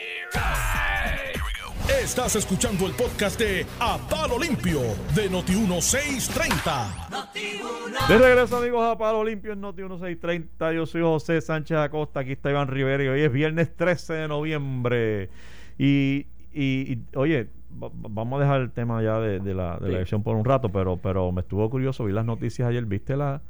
[1.89, 4.81] Estás escuchando el podcast de A Palo Limpio
[5.15, 8.09] de Noti1630.
[8.09, 10.73] De regreso, amigos, a Palo Limpio en Noti 1630.
[10.75, 12.21] Yo soy José Sánchez Acosta.
[12.21, 15.31] Aquí está Iván Rivera y hoy es viernes 13 de noviembre.
[15.79, 17.49] Y, y- y, oye,
[17.83, 20.37] va- va- vamos a dejar el tema ya de, de la, de la elección por
[20.37, 22.05] un rato, pero, pero me estuvo curioso.
[22.05, 22.85] Vi las noticias ayer.
[22.85, 23.41] ¿Viste la,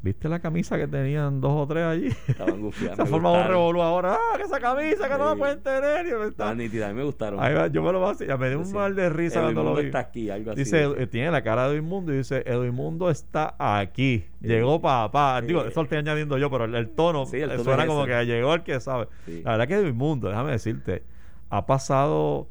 [0.00, 2.08] ¿viste la camisa que tenían dos o tres allí?
[2.28, 4.14] estaban gufiadas Se ha formado un revolú ahora.
[4.14, 6.06] ¡Ah, que esa camisa que no la pueden tener!
[6.06, 8.24] Estaban nítidas a mí me gustaron Ahí va, yo me lo voy a.
[8.26, 8.74] Ya me dio un Sí.
[8.74, 9.86] mal de risa cuando lo vi.
[9.86, 14.24] está aquí algo así Dice, tiene la cara de Edmundo y dice, Edmundo está aquí.
[14.40, 15.40] Llegó papá.
[15.42, 17.82] Digo, eso lo estoy añadiendo yo, pero el, el tono, Sí, el eh, tono suena
[17.82, 19.08] es como que llegó el que sabe.
[19.44, 21.02] La verdad que Edmundo, déjame decirte,
[21.50, 22.46] ha pasado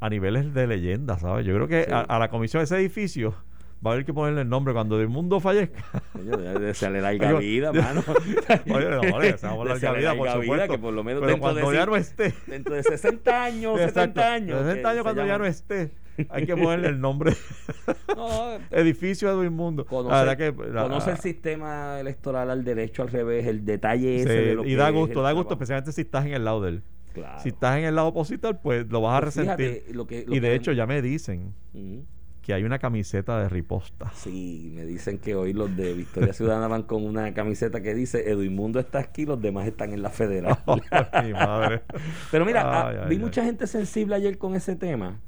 [0.00, 1.44] a niveles de leyenda, ¿sabes?
[1.46, 3.34] Yo creo que a, a la comisión de ese edificio
[3.84, 5.84] va a haber que ponerle el nombre cuando Edmundo fallezca.
[6.12, 8.02] Coño, debe de serle larga vida, mano.
[8.74, 10.72] Oye, no, oye, deseamos larga vida, por vida, supuesto.
[10.72, 12.34] que por lo menos pero dentro de cuando ya no esté.
[12.46, 14.58] Dentro de 60 años, Exacto, 70 años.
[14.62, 15.90] 60 que años se cuando ya no esté.
[16.30, 17.32] Hay que ponerle el nombre.
[18.16, 19.84] No, Edificio Edwin Mundo.
[19.84, 24.16] conoce, la verdad que la- conoce el sistema electoral al derecho, al revés, el detalle
[24.22, 26.32] ese Sí, de lo y que da gusto, el da gusto, especialmente si estás en
[26.32, 26.82] el lado de él.
[27.12, 27.38] Claro.
[27.42, 29.66] Si estás en el lado opositor, pues lo vas a Pues resentir.
[29.74, 32.04] fíjate, lo que- lo y de que- hecho ya me dicen Ujú.
[32.46, 34.12] Que hay una camiseta de riposta.
[34.14, 38.30] Sí, me dicen que hoy los de Victoria Ciudadana van con una camiseta que dice
[38.30, 40.56] Edwin Mundo está aquí, los demás están en la federal.
[41.24, 41.82] Mi madre.
[42.30, 43.20] Pero mira, ah, ay, vi ay.
[43.20, 45.18] mucha gente sensible ayer con ese tema.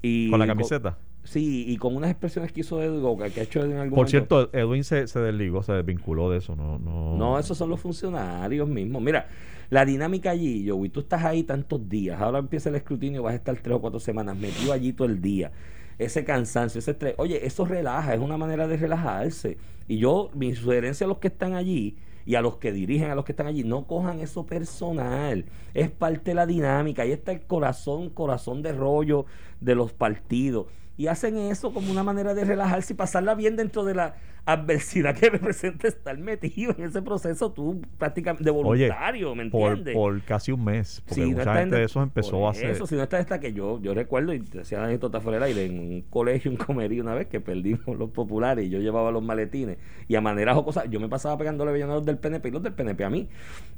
[0.00, 0.96] Y Con la camiseta.
[1.24, 4.06] Sí, y con unas expresiones que hizo Edwin, que, que ha hecho en algún Por
[4.06, 4.08] momento.
[4.08, 6.56] cierto, Edwin se, se desligó, se desvinculó de eso.
[6.56, 9.02] No, no, No, esos son los funcionarios mismos.
[9.02, 9.28] Mira,
[9.68, 13.36] la dinámica allí, Joey, tú estás ahí tantos días, ahora empieza el escrutinio, vas a
[13.36, 15.52] estar tres o cuatro semanas metido allí todo el día.
[15.98, 17.14] Ese cansancio, ese estrés.
[17.18, 19.56] Oye, eso relaja, es una manera de relajarse.
[19.88, 23.14] Y yo, mi sugerencia a los que están allí y a los que dirigen, a
[23.14, 25.44] los que están allí, no cojan eso personal.
[25.74, 27.02] Es parte de la dinámica.
[27.02, 29.26] Ahí está el corazón, corazón de rollo
[29.60, 30.66] de los partidos.
[30.98, 35.14] Y hacen eso como una manera de relajarse y pasarla bien dentro de la adversidad
[35.16, 39.94] que representa estar metido en ese proceso tú prácticamente de Oye, voluntario, ¿me entiendes?
[39.94, 41.02] por casi un mes.
[41.06, 42.70] Porque Si mucha gente en- de esos empezó a hacer.
[42.70, 45.48] Eso, si no está esta que yo, yo recuerdo, y decía la anécdota fuera del
[45.48, 49.10] aire, en un colegio, en comería una vez que perdimos los populares y yo llevaba
[49.10, 49.78] los maletines
[50.08, 52.72] y a maneras o cosas, yo me pasaba pegándole belloneros del PNP y los del
[52.72, 53.28] PNP a mí.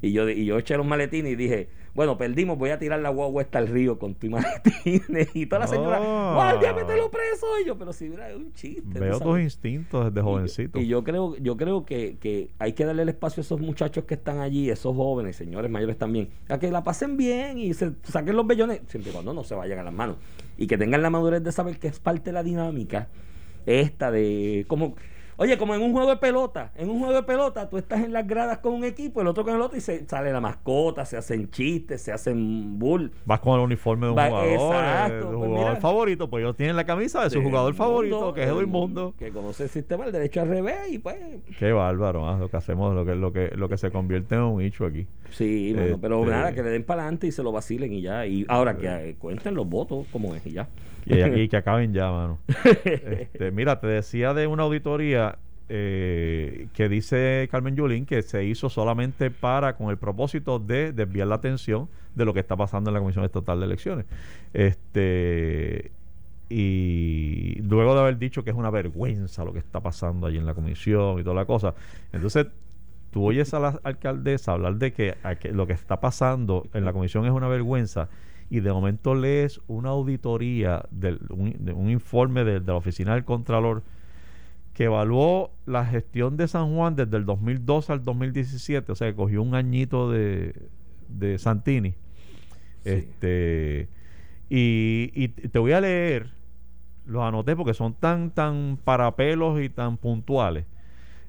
[0.02, 3.08] Y yo, y yo eché los maletines y dije, bueno, perdimos, voy a tirar la
[3.08, 5.34] guagua esta al río con tu maletines.
[5.34, 6.32] Y toda la señora, Ah.
[6.34, 7.46] guardia, mételo preso.
[7.62, 9.00] Y yo, pero si es un chiste.
[9.00, 10.30] Veo tus instintos desde Y yo-
[10.74, 14.04] Y yo, creo, yo creo que, que hay que darle el espacio a esos muchachos
[14.04, 17.92] que están allí, esos jóvenes, señores mayores también, a que la pasen bien y se
[18.02, 20.16] saquen los bellones, siempre y cuando no se vayan a las manos.
[20.56, 23.08] Y que tengan la madurez de saber que es parte de la dinámica
[23.66, 24.94] esta de como
[25.40, 28.12] Oye, como en un juego de pelota, en un juego de pelota tú estás en
[28.12, 31.04] las gradas con un equipo, el otro con el otro y se sale la mascota,
[31.04, 33.12] se hacen chistes, se hacen bull.
[33.24, 35.80] Vas con el uniforme de un Va- jugador, exacto, eh, un pues jugador mira.
[35.80, 39.14] favorito, pues ellos tienen la camisa de su jugador favorito, que es Edwin Mundo.
[39.16, 41.16] Que conoce el sistema del derecho al revés y pues
[41.56, 44.40] Qué bárbaro, ah, lo que hacemos, lo que, lo que, lo que se convierte en
[44.40, 45.06] un hecho aquí.
[45.30, 48.26] Sí, pero Este- nada, que le den para adelante y se lo vacilen y ya.
[48.26, 50.68] Y ahora que eh, cuenten los votos como es y ya.
[51.08, 52.38] Y, y que acaben ya, mano.
[52.84, 55.38] Este, mira, te decía de una auditoría
[55.70, 61.28] eh, que dice Carmen Yulín que se hizo solamente para, con el propósito de desviar
[61.28, 64.06] la atención de lo que está pasando en la Comisión Estatal de Elecciones.
[64.54, 65.92] Este
[66.48, 70.46] y luego de haber dicho que es una vergüenza lo que está pasando allí en
[70.46, 71.74] la comisión y toda la cosa,
[72.10, 72.46] entonces
[73.10, 75.14] tú oyes a la alcaldesa hablar de que
[75.52, 78.08] lo que está pasando en la comisión es una vergüenza
[78.50, 83.14] y de momento lees una auditoría, del, un, de un informe de, de la oficina
[83.14, 83.84] del Contralor
[84.72, 89.16] que evaluó la gestión de San Juan desde el 2012 al 2017, o sea, que
[89.16, 90.54] cogió un añito de,
[91.08, 91.96] de Santini.
[92.84, 93.12] Sí.
[93.20, 93.90] Este,
[94.48, 96.34] y, y te voy a leer,
[97.06, 100.66] los anoté porque son tan, tan parapelos y tan puntuales.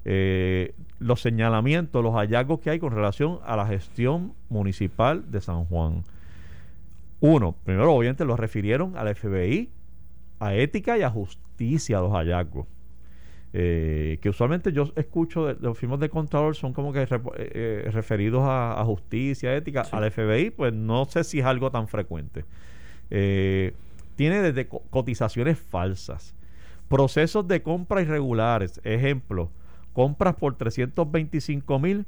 [0.04, 5.64] eh, los señalamientos, los hallazgos que hay con relación a la gestión municipal de San
[5.66, 6.04] Juan.
[7.20, 9.70] Uno, primero obviamente lo refirieron al FBI,
[10.38, 12.66] a ética y a justicia los hallazgos.
[13.52, 17.90] Eh, que usualmente yo escucho de, los firmas de Contralor son como que eh, eh,
[17.92, 19.84] referidos a, a justicia, ética.
[19.84, 19.90] Sí.
[19.92, 22.44] Al FBI, pues no sé si es algo tan frecuente.
[23.10, 23.74] Eh,
[24.14, 26.34] tiene desde co- cotizaciones falsas,
[26.88, 28.80] procesos de compra irregulares.
[28.84, 29.50] Ejemplo,
[29.92, 32.06] compras por 325 mil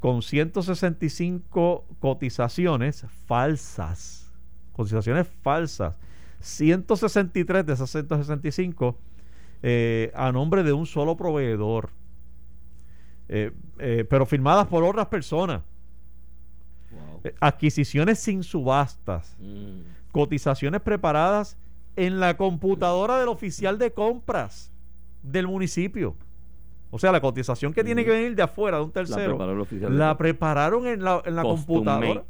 [0.00, 4.23] con 165 cotizaciones falsas.
[4.74, 5.98] Cotizaciones falsas.
[6.40, 8.98] 163 de esas 165
[9.62, 11.88] eh, a nombre de un solo proveedor.
[13.28, 15.62] Eh, eh, pero firmadas por otras personas.
[17.40, 19.34] Adquisiciones sin subastas.
[19.40, 19.80] Mm.
[20.12, 21.56] Cotizaciones preparadas
[21.96, 24.70] en la computadora del oficial de compras
[25.22, 26.16] del municipio.
[26.94, 29.36] O sea, la cotización que tiene que venir de afuera, de un tercero,
[29.90, 32.22] la prepararon en la, en la computadora.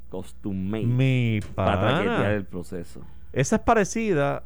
[0.45, 3.03] made, Mi para traquetear el proceso.
[3.35, 4.43] Esa es parecida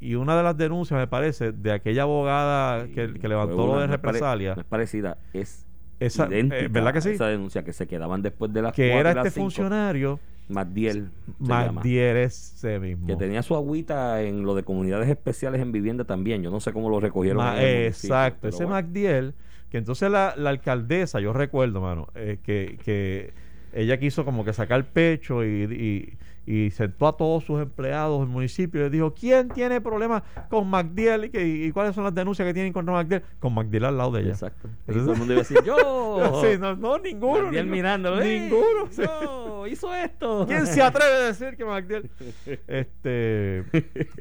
[0.00, 3.88] y una de las denuncias, me parece, de aquella abogada que, que levantó lo de
[3.88, 5.66] represalia, No es parecida, es
[5.98, 7.10] Esa- eh, ¿verdad que sí?
[7.10, 9.44] Esa denuncia que se quedaban después de las que era este cinco.
[9.46, 11.10] funcionario, Magdiel.
[11.40, 13.08] Magdiel ese mismo.
[13.08, 16.42] Que tenía su agüita en lo de comunidades especiales en vivienda también.
[16.44, 17.38] Yo no sé cómo lo recogieron.
[17.38, 18.70] Ma- en exacto, ese bueno.
[18.70, 19.34] Magdiel,
[19.70, 23.32] que entonces la, la alcaldesa, yo recuerdo, mano, eh, que, que
[23.72, 28.28] ella quiso como que sacar pecho y, y, y sentó a todos sus empleados del
[28.30, 32.14] municipio y les dijo, ¿quién tiene problemas con Magdiel y, que- y cuáles son las
[32.14, 33.22] denuncias que tienen contra Magdiel?
[33.38, 34.30] Con Magdiel al lado de ella.
[34.30, 34.68] Exacto.
[34.86, 36.40] Entonces- todo el mundo iba a decir, yo.
[36.42, 37.42] Sí, no, no, ninguno.
[37.44, 38.22] Magdiel ninguno, mirándolo.
[38.22, 38.88] "Ey, Ninguno.
[38.90, 39.02] sí.
[39.02, 40.46] Yo, hizo esto.
[40.48, 42.08] ¿Quién se atreve a decir que Magdiel?
[42.66, 43.64] Este,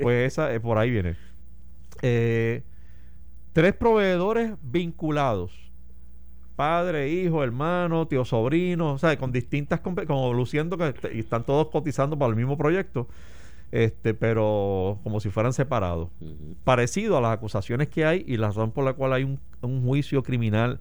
[0.01, 1.15] pues esa, eh, por ahí viene.
[2.01, 2.63] Eh,
[3.57, 5.51] tres proveedores vinculados.
[6.55, 11.69] Padre, hijo, hermano, tío, sobrino, o sea, con distintas, como luciendo que y están todos
[11.69, 13.07] cotizando para el mismo proyecto,
[13.71, 16.09] este, pero como si fueran separados.
[16.65, 19.83] Parecido a las acusaciones que hay y la razón por la cual hay un, un
[19.83, 20.79] juicio criminal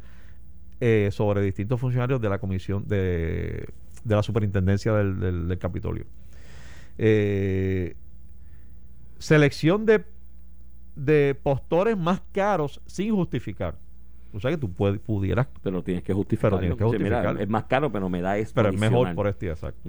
[0.83, 3.71] eh, sobre distintos funcionarios de la comisión de,
[4.05, 6.05] de la superintendencia del, del- del Capitolio.
[6.99, 7.97] Eh,
[9.19, 10.05] selección de
[10.97, 13.77] de postores más caros sin justificar.
[14.33, 16.59] O sea que tú puedes, pudieras, Pero tienes que justificarlo.
[16.59, 17.41] tienes que mira, justificarlo.
[17.41, 19.89] es más caro, pero me da esto pero es mejor por este exacto.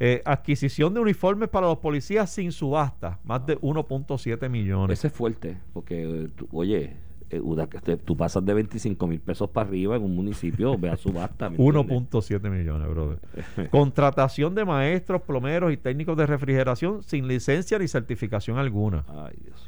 [0.00, 4.98] Eh, adquisición de uniformes para los policías sin subasta, más de 1.7 millones.
[4.98, 6.96] Ese es fuerte, porque, eh, oye,
[7.30, 11.48] eh, tú pasas de 25 mil pesos para arriba en un municipio, ve a subasta.
[11.48, 12.12] ¿me entiendes?
[12.12, 13.18] 1.7 millones, brother.
[13.70, 19.04] Contratación de maestros, plomeros y técnicos de refrigeración sin licencia ni certificación alguna.
[19.08, 19.63] Ay, Dios.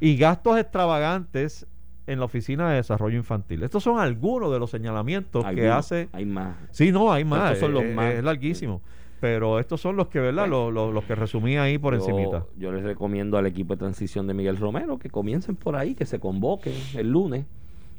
[0.00, 1.66] Y gastos extravagantes
[2.06, 3.62] en la Oficina de Desarrollo Infantil.
[3.62, 6.08] Estos son algunos de los señalamientos que hace...
[6.12, 6.56] Hay más.
[6.70, 7.52] Sí, no, hay más.
[7.52, 8.14] Estos son los es, más.
[8.14, 8.80] es larguísimo.
[9.20, 10.42] Pero estos son los que, ¿verdad?
[10.48, 10.70] Bueno.
[10.70, 12.44] los, los- los que resumí ahí por yo, encimita.
[12.56, 16.06] yo les recomiendo al equipo de transición de Miguel Romero que comiencen por ahí, que
[16.06, 17.44] se convoquen el lunes,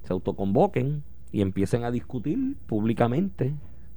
[0.06, 3.54] se autoconvoquen y empiecen a discutir públicamente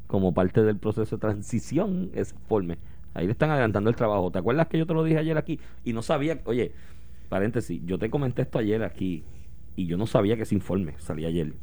[0.09, 2.77] como parte del proceso de transición ese informe.
[3.15, 4.31] Ahí le están adelantando el trabajo.
[4.33, 5.61] ¿Te acuerdas que yo te lo dije ayer aquí?
[5.85, 6.73] Y no sabía, oye,
[7.33, 9.25] paréntesis, yo te comenté esto ayer aquí
[9.75, 11.55] y yo no sabía que ese informe salía ayer.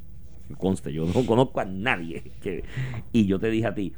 [0.58, 2.24] Conste, yo no conozco a nadie.
[2.42, 2.64] Que,
[3.14, 3.94] y yo te dije a ti,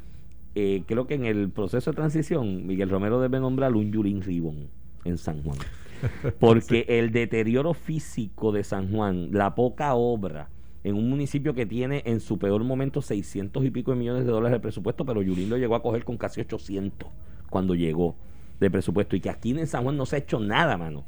[0.54, 4.68] eh, creo que en el proceso de transición, Miguel Romero debe nombrar un Yurin Ribon
[5.06, 5.56] en San Juan.
[6.40, 10.50] Porque el deterioro físico de San Juan, la poca obra
[10.84, 14.30] en un municipio que tiene en su peor momento 600 y pico de millones de
[14.30, 17.08] dólares de presupuesto, pero Yurin lo llegó a coger con casi 800
[17.48, 18.14] cuando llegó
[18.60, 19.16] de presupuesto.
[19.16, 21.06] Y que aquí en San Juan no se ha hecho nada, mano.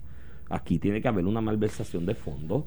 [0.51, 2.65] Aquí tiene que haber una malversación de fondos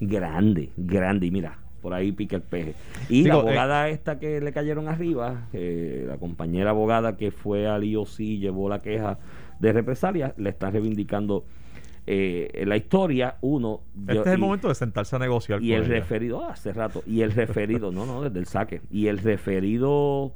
[0.00, 1.26] grande, grande.
[1.26, 2.74] Y mira, por ahí pica el peje.
[3.08, 7.66] Y la eh, abogada esta que le cayeron arriba, eh, la compañera abogada que fue
[7.66, 9.18] al IOC y llevó la queja
[9.60, 11.44] de represalia, le están reivindicando
[12.06, 13.36] eh, la historia.
[13.40, 15.94] Uno, Este yo- es el y- momento de sentarse a negociar y con el ella.
[16.00, 20.32] referido, ah, hace rato, y el referido, no, no, desde el saque, y el referido,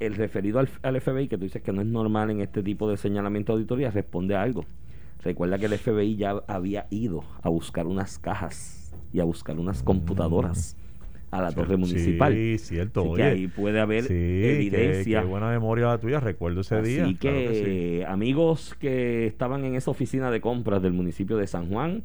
[0.00, 2.88] el referido al, al FBI, que tú dices que no es normal en este tipo
[2.90, 4.64] de señalamiento de auditoría, responde a algo.
[5.22, 9.82] Recuerda que el FBI ya había ido a buscar unas cajas y a buscar unas
[9.82, 10.76] computadoras
[11.30, 12.32] a la torre municipal.
[12.34, 13.00] Sí, cierto.
[13.02, 13.24] Así que oye.
[13.24, 15.20] ahí puede haber Sí, evidencia.
[15.22, 17.04] Qué, buena memoria la tuya, recuerdo ese Así día.
[17.06, 18.02] que, claro que sí.
[18.10, 22.02] amigos que estaban en esa oficina de compras del municipio de San Juan,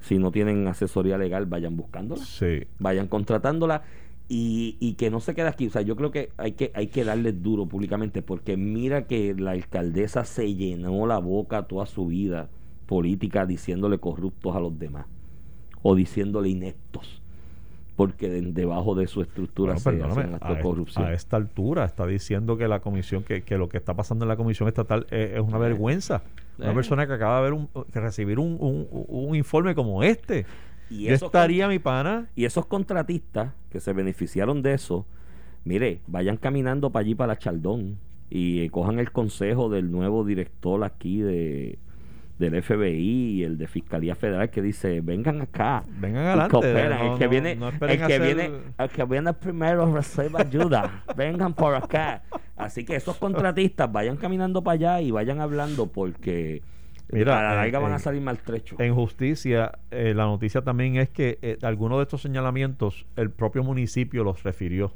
[0.00, 2.64] si no tienen asesoría legal, vayan buscándola Sí.
[2.78, 3.82] vayan contratándola
[4.32, 5.66] y, y que no se quede aquí.
[5.66, 9.34] O sea, yo creo que hay que hay que darle duro públicamente porque mira que
[9.34, 12.48] la alcaldesa se llenó la boca toda su vida
[12.86, 15.06] política diciéndole corruptos a los demás
[15.82, 17.20] o diciéndole ineptos
[17.96, 21.04] porque de- debajo de su estructura Bueno, se perdóname, hacen actos a, de corrupción.
[21.04, 24.28] a esta altura está diciendo que la comisión, que, que lo que está pasando en
[24.30, 25.60] la comisión estatal es, es una Eh.
[25.60, 26.22] vergüenza.
[26.58, 26.74] Una Eh.
[26.74, 30.46] persona que acaba de ver un, que recibir un, un- un informe como este.
[30.90, 35.06] Y Yo estaría, mi pana, Y esos contratistas que se beneficiaron de eso,
[35.64, 37.96] mire, vayan caminando para allí, para la Chaldón,
[38.28, 41.78] y eh, cojan el consejo del nuevo director aquí de
[42.38, 45.84] del FBI y el de Fiscalía Federal que dice, vengan acá.
[46.00, 46.50] vengan adelante.
[46.52, 46.98] cooperan.
[46.98, 50.40] no- el que no- viene, no el que hacer- viene, el que viene primero recibe
[50.40, 51.04] ayuda.
[51.18, 52.22] vengan por acá.
[52.56, 56.62] Así que esos contratistas vayan caminando para allá y vayan hablando porque
[57.12, 58.78] Mira, a la en- van a salir maltrechos.
[58.80, 63.62] En justicia, eh, la noticia también es que eh, algunos de estos señalamientos el propio
[63.64, 64.92] municipio los refirió.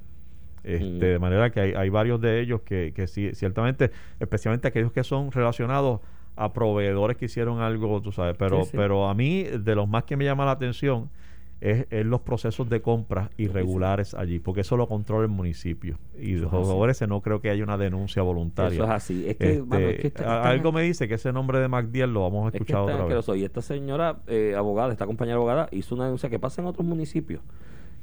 [0.62, 0.98] Este, Mm.
[0.98, 5.04] De manera que hay, hay varios de ellos que, que sí, ciertamente, especialmente aquellos que
[5.04, 6.00] son relacionados
[6.36, 8.76] a proveedores que hicieron algo, tú sabes, pero, Sí, sí.
[8.76, 11.10] pero a mí de los más que me llama la atención
[11.60, 15.98] es, es los procesos de compra irregulares allí, porque eso lo controla el municipio.
[16.18, 16.64] Y Eso de es así.
[16.66, 18.74] favores no creo que haya una denuncia voluntaria.
[18.74, 19.28] Eso es así.
[19.28, 21.58] Es que, Este, mano, es que esta- a- esta- algo me dice que ese nombre
[21.60, 23.28] de MacDiel lo vamos a Es que escuchar otra vez.
[23.40, 26.86] Y esta señora eh, abogada, esta compañera abogada, hizo una denuncia que pasa en otros
[26.86, 27.40] municipios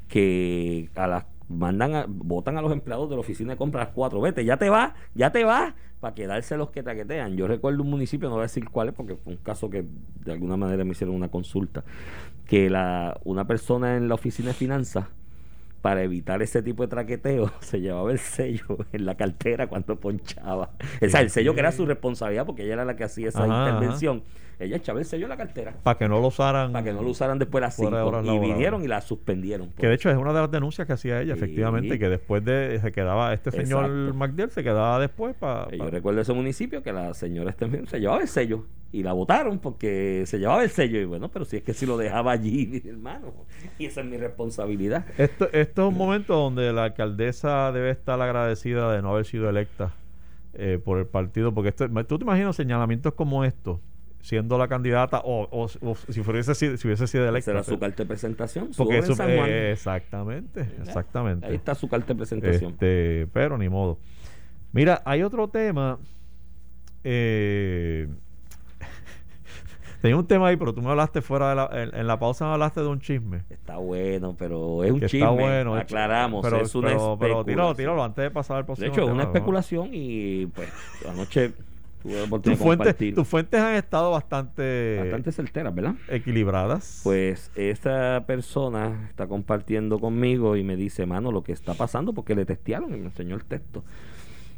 [0.07, 4.21] que a las mandan a, votan a los empleados de la oficina de compras cuatro.
[4.21, 7.37] Vete, ya te vas, ya te vas, para quedarse los que taquetean.
[7.37, 9.85] Yo recuerdo un municipio, no voy a decir cuál es, porque fue un caso que
[10.25, 11.83] de alguna manera me hicieron una consulta,
[12.45, 15.05] que la una persona en la oficina de finanzas
[15.81, 20.71] para evitar ese tipo de traqueteo, se llevaba el sello en la cartera cuando ponchaba.
[21.01, 23.43] O sea, el sello que era su responsabilidad porque ella era la que hacía esa
[23.43, 24.21] Ajá, ajá.
[24.61, 26.71] Ella echaba el sello en la cartera para que no lo usaran.
[26.71, 28.87] para que no lo usaran después de las Fuera de 5 horas y vinieron y
[28.87, 29.71] la suspendieron.
[29.71, 31.39] Que de hecho es una de las denuncias que hacía ella, Sí.
[31.39, 34.49] efectivamente, que después de se quedaba, este señor Exacto.
[34.51, 35.67] Se quedaba después para...
[35.71, 39.13] Eh, Yo recuerdo ese municipio que la señora este se llevaba el sello y la
[39.13, 40.99] votaron porque se llevaba el sello.
[40.99, 43.33] Y bueno, pero si es que si lo dejaba allí, mi hermano,
[43.79, 45.05] y esa es mi responsabilidad.
[45.17, 49.49] Esto, esto es un momento donde la alcaldesa debe estar agradecida de no haber sido
[49.49, 49.93] electa
[50.53, 53.79] eh, por el partido, porque esto, tú te imaginas señalamientos como estos,
[54.21, 57.51] siendo la candidata o, o- o si, fuese, si hubiese sido electa.
[57.51, 58.69] era su carta de presentación.
[58.77, 61.47] porque eso, eh, exactamente, exactamente.
[61.47, 62.71] Ahí está su carta de presentación.
[62.71, 63.97] Este, pero ni modo.
[64.73, 65.99] Mira, hay otro tema.
[67.03, 68.07] eh,
[70.01, 72.45] Tenía un tema ahí, pero tú me hablaste fuera de la, en, en la pausa
[72.47, 73.43] me hablaste de un chisme.
[73.51, 75.27] Está bueno, pero es un que chisme.
[75.27, 75.75] está bueno.
[75.75, 79.03] Aclaramos, pero, es una pero, pero tíralo, tíralo antes de pasar al De próximo hecho,
[79.05, 80.69] es una especulación y pues
[81.07, 81.53] anoche
[82.03, 85.95] Tus fuentes, tus fuentes han estado bastante, Bastante certeras, ¿verdad?
[86.09, 87.01] equilibradas.
[87.03, 92.35] Pues esta persona está compartiendo conmigo y me dice, mano, lo que está pasando, porque
[92.35, 93.83] le testearon y me enseñó el texto.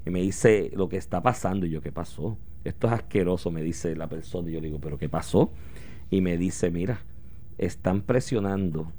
[0.06, 1.66] Y me dice lo que está pasando.
[1.66, 2.38] Y yo, ¿qué pasó?
[2.64, 4.50] Esto es asqueroso, me dice la persona.
[4.50, 5.52] Y yo le digo, ¿pero qué pasó?
[6.10, 7.02] Y me dice, mira,
[7.58, 8.92] están presionando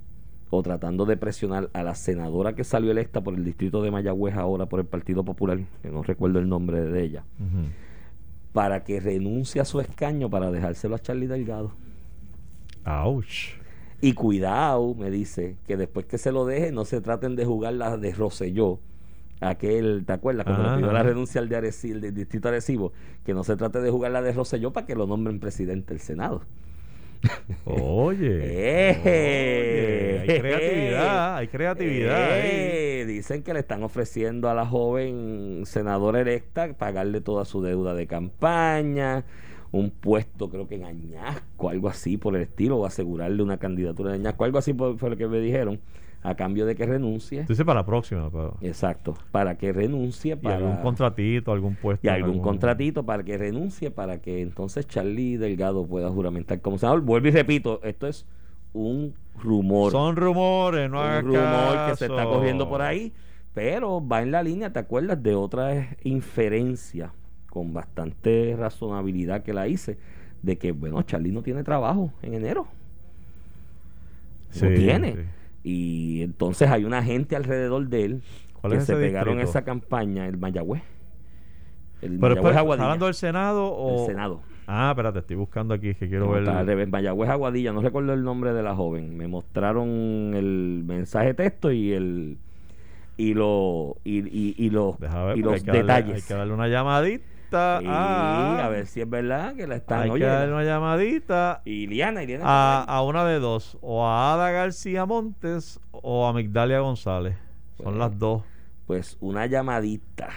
[0.50, 4.34] o tratando de presionar a la senadora que salió electa por el distrito de Mayagüez
[4.36, 7.66] ahora por el Partido Popular, que no recuerdo el nombre de ella, Ujú.
[8.54, 11.72] Para que renuncie a su escaño para dejárselo a Charlie Delgado.
[12.84, 13.58] Ouch.
[14.00, 17.74] Y cuidado, me dice, que después que se lo deje, no se traten de jugar
[17.74, 18.78] la de Rosselló.
[19.40, 20.46] Aquel, ¿te acuerdas?
[20.46, 22.92] Cuando le pidió la renuncia al de Arecibo, del distrito Arecibo,
[23.24, 26.00] que no se trate de jugar la de Rosselló para que lo nombren presidente del
[26.00, 26.42] Senado.
[27.64, 28.40] Oye.
[28.42, 30.20] ¡Eh!
[30.22, 32.28] Oye, Hay creatividad, hay creatividad.
[32.44, 37.94] Eh, Dicen que le están ofreciendo a la joven senadora electa pagarle toda su deuda
[37.94, 39.24] de campaña,
[39.72, 44.14] un puesto creo que en Añasco, algo así por el estilo, o asegurarle una candidatura
[44.14, 45.80] en Añasco, algo así por- fue lo que me dijeron,
[46.24, 47.42] a cambio de que renuncie.
[47.42, 48.30] Tú dices para la próxima.
[48.62, 52.06] Exacto, para que renuncie y para algún contratito, algún puesto.
[52.06, 57.02] y algún contratito para que renuncie, para que entonces Charlie Delgado pueda juramentar como senador.
[57.02, 58.24] Vuelvo y repito, esto es
[58.72, 59.92] un rumor.
[59.92, 62.30] Son rumores, no un rumor que se está caso.
[62.30, 63.12] corriendo por ahí,
[63.52, 67.12] pero va en la línea, ¿te acuerdas de otra inferencia
[67.50, 69.98] con bastante razonabilidad que la hice?
[70.40, 72.66] De que, bueno, Charlie no tiene trabajo en enero.
[74.48, 75.12] Sí, no tiene.
[75.12, 75.18] sí.
[75.64, 78.22] Y entonces hay una gente alrededor de él
[78.60, 79.50] ¿Cuál que es se pegaron distrito?
[79.50, 80.82] esa campaña, el Mayagüez.
[82.02, 82.84] El Pero Mayagüez espera, ¿estás Aguadilla.
[82.84, 84.00] hablando del Senado o...?
[84.02, 84.40] El Senado.
[84.66, 86.42] Ah, espérate, estoy buscando aquí, que quiero No, ver...
[86.42, 86.88] está al revés.
[86.88, 89.16] Mayagüez Aguadilla, no recuerdo el nombre de la joven.
[89.16, 92.38] Me mostraron el mensaje texto y el
[93.16, 94.96] y lo y, y, y los,
[95.36, 96.16] y los darle- detalles.
[96.16, 97.24] hay que darle una llamadita.
[97.80, 101.62] Sí, a, a ver si es verdad que la están Hay que darle una llamadita
[101.64, 103.78] Y Liana, y Liana a, a una de dos.
[103.80, 107.36] O a Ada García Montes o a Migdalia González.
[107.76, 108.42] Son Pues, las dos.
[108.86, 110.28] pues una llamadita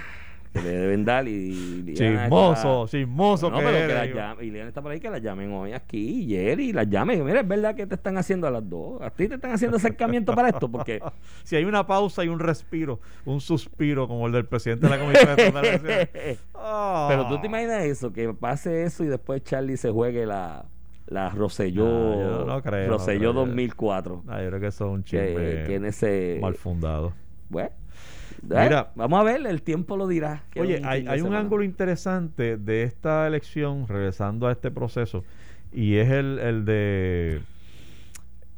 [0.62, 4.06] que le deben dar y Liana Chismoso, está- chismoso No, que pero que eres, la
[4.06, 4.16] yo.
[4.16, 7.24] llame- y Liana está por ahí que la llamen hoy aquí, Jerry, la llamen.
[7.26, 9.02] Mira, es verdad que te están haciendo a las dos.
[9.02, 11.00] A ti te están haciendo acercamiento para esto, porque
[11.44, 15.00] Si hay una pausa y un respiro, un suspiro como el del presidente de la
[15.00, 16.38] Comisión de.
[16.54, 17.08] Ah.
[17.10, 20.66] Pero tú te imaginas eso, que pase eso y después Charlie se juegue la,
[21.08, 23.34] la Rosselló, No, yo no creo, no Rosselló creo.
[23.34, 24.24] 2004.
[24.28, 26.40] Ah, yo creo que eso es un Que chisme ese.
[26.42, 27.14] mal fundado.
[27.50, 27.70] Bueno,
[28.48, 28.92] Mira.
[28.96, 30.44] vamos a ver, el tiempo lo dirá.
[30.56, 35.24] Oye, hay, un ángulo interesante de esta elección, regresando a este proceso,
[35.72, 37.42] y es el, el de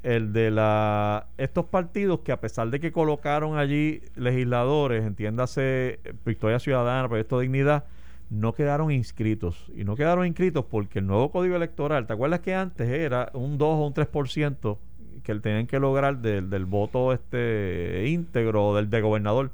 [0.04, 6.60] el de la estos partidos que a pesar de que colocaron allí legisladores, entiéndase Victoria
[6.60, 7.86] Ciudadana, Proyecto Dignidad,
[8.30, 9.72] no quedaron inscritos.
[9.76, 13.58] Y no quedaron inscritos porque el nuevo código electoral, ¿te acuerdas que antes era un
[13.58, 14.78] 2 o un 3%
[15.24, 19.52] que tenían que lograr del, del voto este íntegro del de gobernador?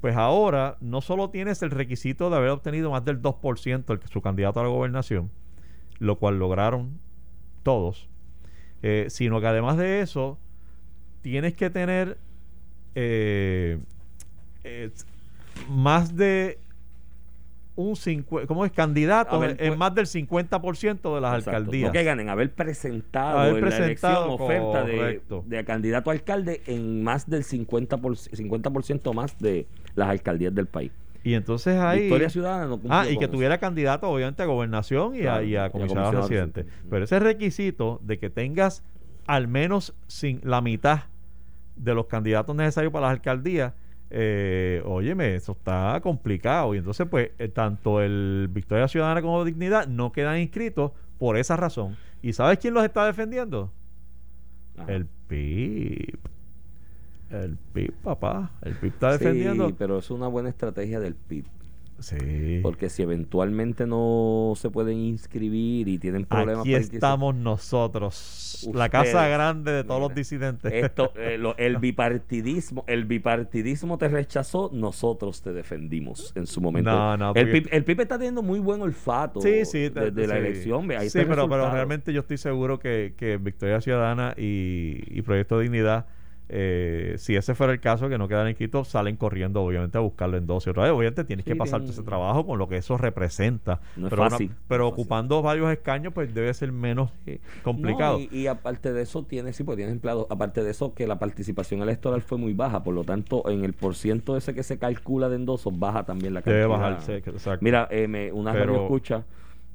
[0.00, 4.20] Pues ahora no solo tienes el requisito de haber obtenido más del 2% el, su
[4.20, 5.30] candidato a la gobernación,
[5.98, 6.98] lo cual lograron
[7.62, 8.06] todos,
[8.82, 10.38] eh, sino que además de eso,
[11.22, 12.18] tienes que tener
[12.94, 13.78] eh,
[14.62, 14.90] eh,
[15.70, 16.58] más de
[17.76, 18.72] un 50, ¿cómo es?
[18.74, 21.50] Ver, en, pues- más del 50% de las Exacto.
[21.50, 21.88] alcaldías.
[21.88, 24.84] No que ganen, haber presentado Haber en la presentado, elección oferta
[25.46, 28.70] de, candidato a alcalde en más del 50%, por, 50
[29.12, 30.92] más de las alcaldías del país.
[31.24, 32.02] Y entonces ahí...
[32.02, 33.32] Victoria Ciudadana no Ah, y que eso.
[33.32, 36.66] tuviera candidato obviamente a gobernación y, Claro, a, y comisionado residente.
[36.90, 38.84] Pero ese requisito de que tengas
[39.26, 41.04] al menos sin la mitad
[41.76, 43.72] de los candidatos necesarios para las alcaldías,
[44.10, 46.74] eh, óyeme, eso está complicado.
[46.74, 51.56] Y entonces, pues, eh, tanto el Victoria Ciudadana como Dignidad no quedan inscritos por esa
[51.56, 51.96] razón.
[52.22, 53.70] ¿Y sabes quién los está defendiendo?
[54.76, 54.92] Ajá.
[54.92, 56.18] El PIB.
[57.30, 58.50] El PIB, papá.
[58.62, 59.74] El PIB está Sí, defendiendo.
[59.76, 61.44] pero es una buena estrategia del PIB.
[61.98, 62.60] Sí.
[62.62, 69.28] Porque si eventualmente no se pueden inscribir y tienen problemas Aquí estamos nosotros, la casa
[69.28, 70.72] grande de todos los disidentes.
[70.72, 76.90] Esto, eh, lo- el bipartidismo, el bipartidismo te rechazó, nosotros te defendimos en su momento.
[76.90, 80.34] No, no, el, PIB, el PIB está teniendo muy buen olfato sí, sí, desde la
[80.34, 80.40] sí.
[80.40, 80.90] elección.
[80.92, 85.58] ahí sí, pero, pero realmente yo estoy seguro que, que Victoria Ciudadana y, y Proyecto
[85.58, 86.06] Dignidad
[86.48, 90.00] eh, si ese fuera el caso, que no quedan en Quito, salen corriendo, obviamente, a
[90.02, 90.92] buscarlo en 12 otra vez.
[90.92, 93.80] Obviamente tienes Sí, que pasarte ese trabajo con lo que eso representa.
[93.96, 95.02] No es pero una- fácil, pero no es fácil.
[95.02, 97.40] ocupando varios escaños, pues debe ser menos Sí.
[97.62, 98.18] complicado.
[98.18, 100.26] No, y, y aparte de eso, tiene, sí, pues tiene empleados.
[100.30, 102.82] Aparte de eso, que la participación electoral fue muy baja.
[102.84, 106.40] Por lo tanto, en el porciento ese que se calcula de endosos, baja también la
[106.42, 106.56] cantidad.
[106.56, 107.58] Debe bajarse, exacto.
[107.64, 109.24] Mira, eh, me- una Pero- radio escucha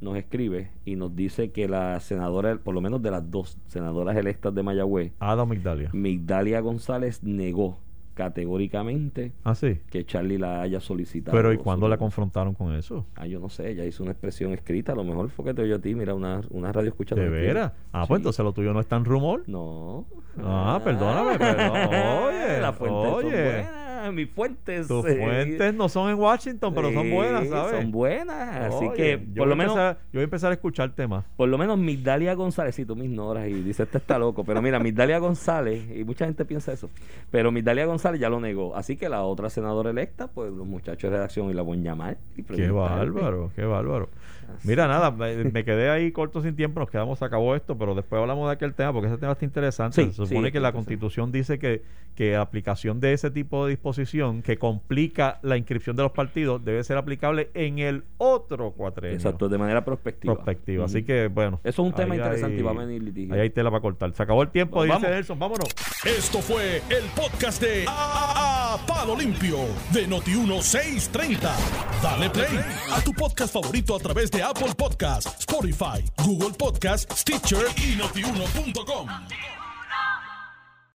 [0.01, 4.15] nos escribe y nos dice que la senadora, por lo menos de las dos senadoras
[4.17, 5.89] electas de Mayagüez, Ada Migdalia.
[5.93, 7.77] Migdalia González negó
[8.15, 9.79] categóricamente Ah, sí.
[9.89, 11.35] que Charlie la haya solicitado.
[11.35, 13.05] Pero ¿y cuándo la confrontaron con eso?
[13.15, 15.61] Ah, yo no sé, ella hizo una expresión escrita, a lo mejor fue que te
[15.61, 17.15] oyó a ti, mira, una, una radio escucha.
[17.15, 17.71] ¿De veras?
[17.93, 18.21] Ah, pues Sí.
[18.21, 19.43] entonces lo tuyo no es tan rumor.
[19.47, 20.05] No.
[20.43, 21.73] Ah, perdóname, pero
[22.27, 23.65] oye, Las fuentes oye.
[23.99, 24.87] Buenas, mis fuentes.
[24.87, 27.81] Tus eh, fuentes no son en Washington, pero son buenas, ¿sabes?
[27.81, 30.51] Son buenas, así Oye, que por lo voy a menos empezar- yo voy a empezar
[30.51, 31.25] a escuchar temas.
[31.37, 34.61] por lo menos Migdalia González, si tú me ignoras y dices este está loco, pero
[34.61, 36.89] mira, Migdalia González, y mucha gente piensa eso,
[37.31, 41.09] pero Migdalia González ya lo negó, así que la otra senadora electa, pues los muchachos
[41.11, 43.11] de redacción y la pueden llamar y Qué preguntarle.
[43.11, 44.09] bárbaro, qué bárbaro.
[44.63, 47.95] Mira, nada, me, me quedé ahí corto sin tiempo, nos quedamos, se acabó esto, pero
[47.95, 50.03] después hablamos de aquel tema porque ese tema está interesante.
[50.03, 51.83] Sí, se supone sí, que la constitución dice que,
[52.15, 56.83] que aplicación de ese tipo de disposición que complica la inscripción de los partidos debe
[56.83, 59.15] ser aplicable en el otro cuatrenio.
[59.15, 60.33] Exacto, de manera prospectiva.
[60.35, 60.85] Prospectiva.
[60.85, 61.59] Así que, bueno.
[61.63, 63.33] Eso es un tema interesante y va a venir litigio.
[63.33, 64.11] Ahí hay tela para cortar.
[64.13, 65.09] Se acabó el tiempo, dice vamos.
[65.09, 65.39] Nelson.
[65.39, 65.67] Vámonos.
[66.05, 69.57] Esto fue el podcast de A, A- Palo Limpio
[69.91, 71.39] de Noti1630.
[72.01, 72.59] Dale play
[72.91, 79.58] a tu podcast favorito a través Apple Podcasts, Spotify, Google Podcasts, Stitcher y notiuno.com.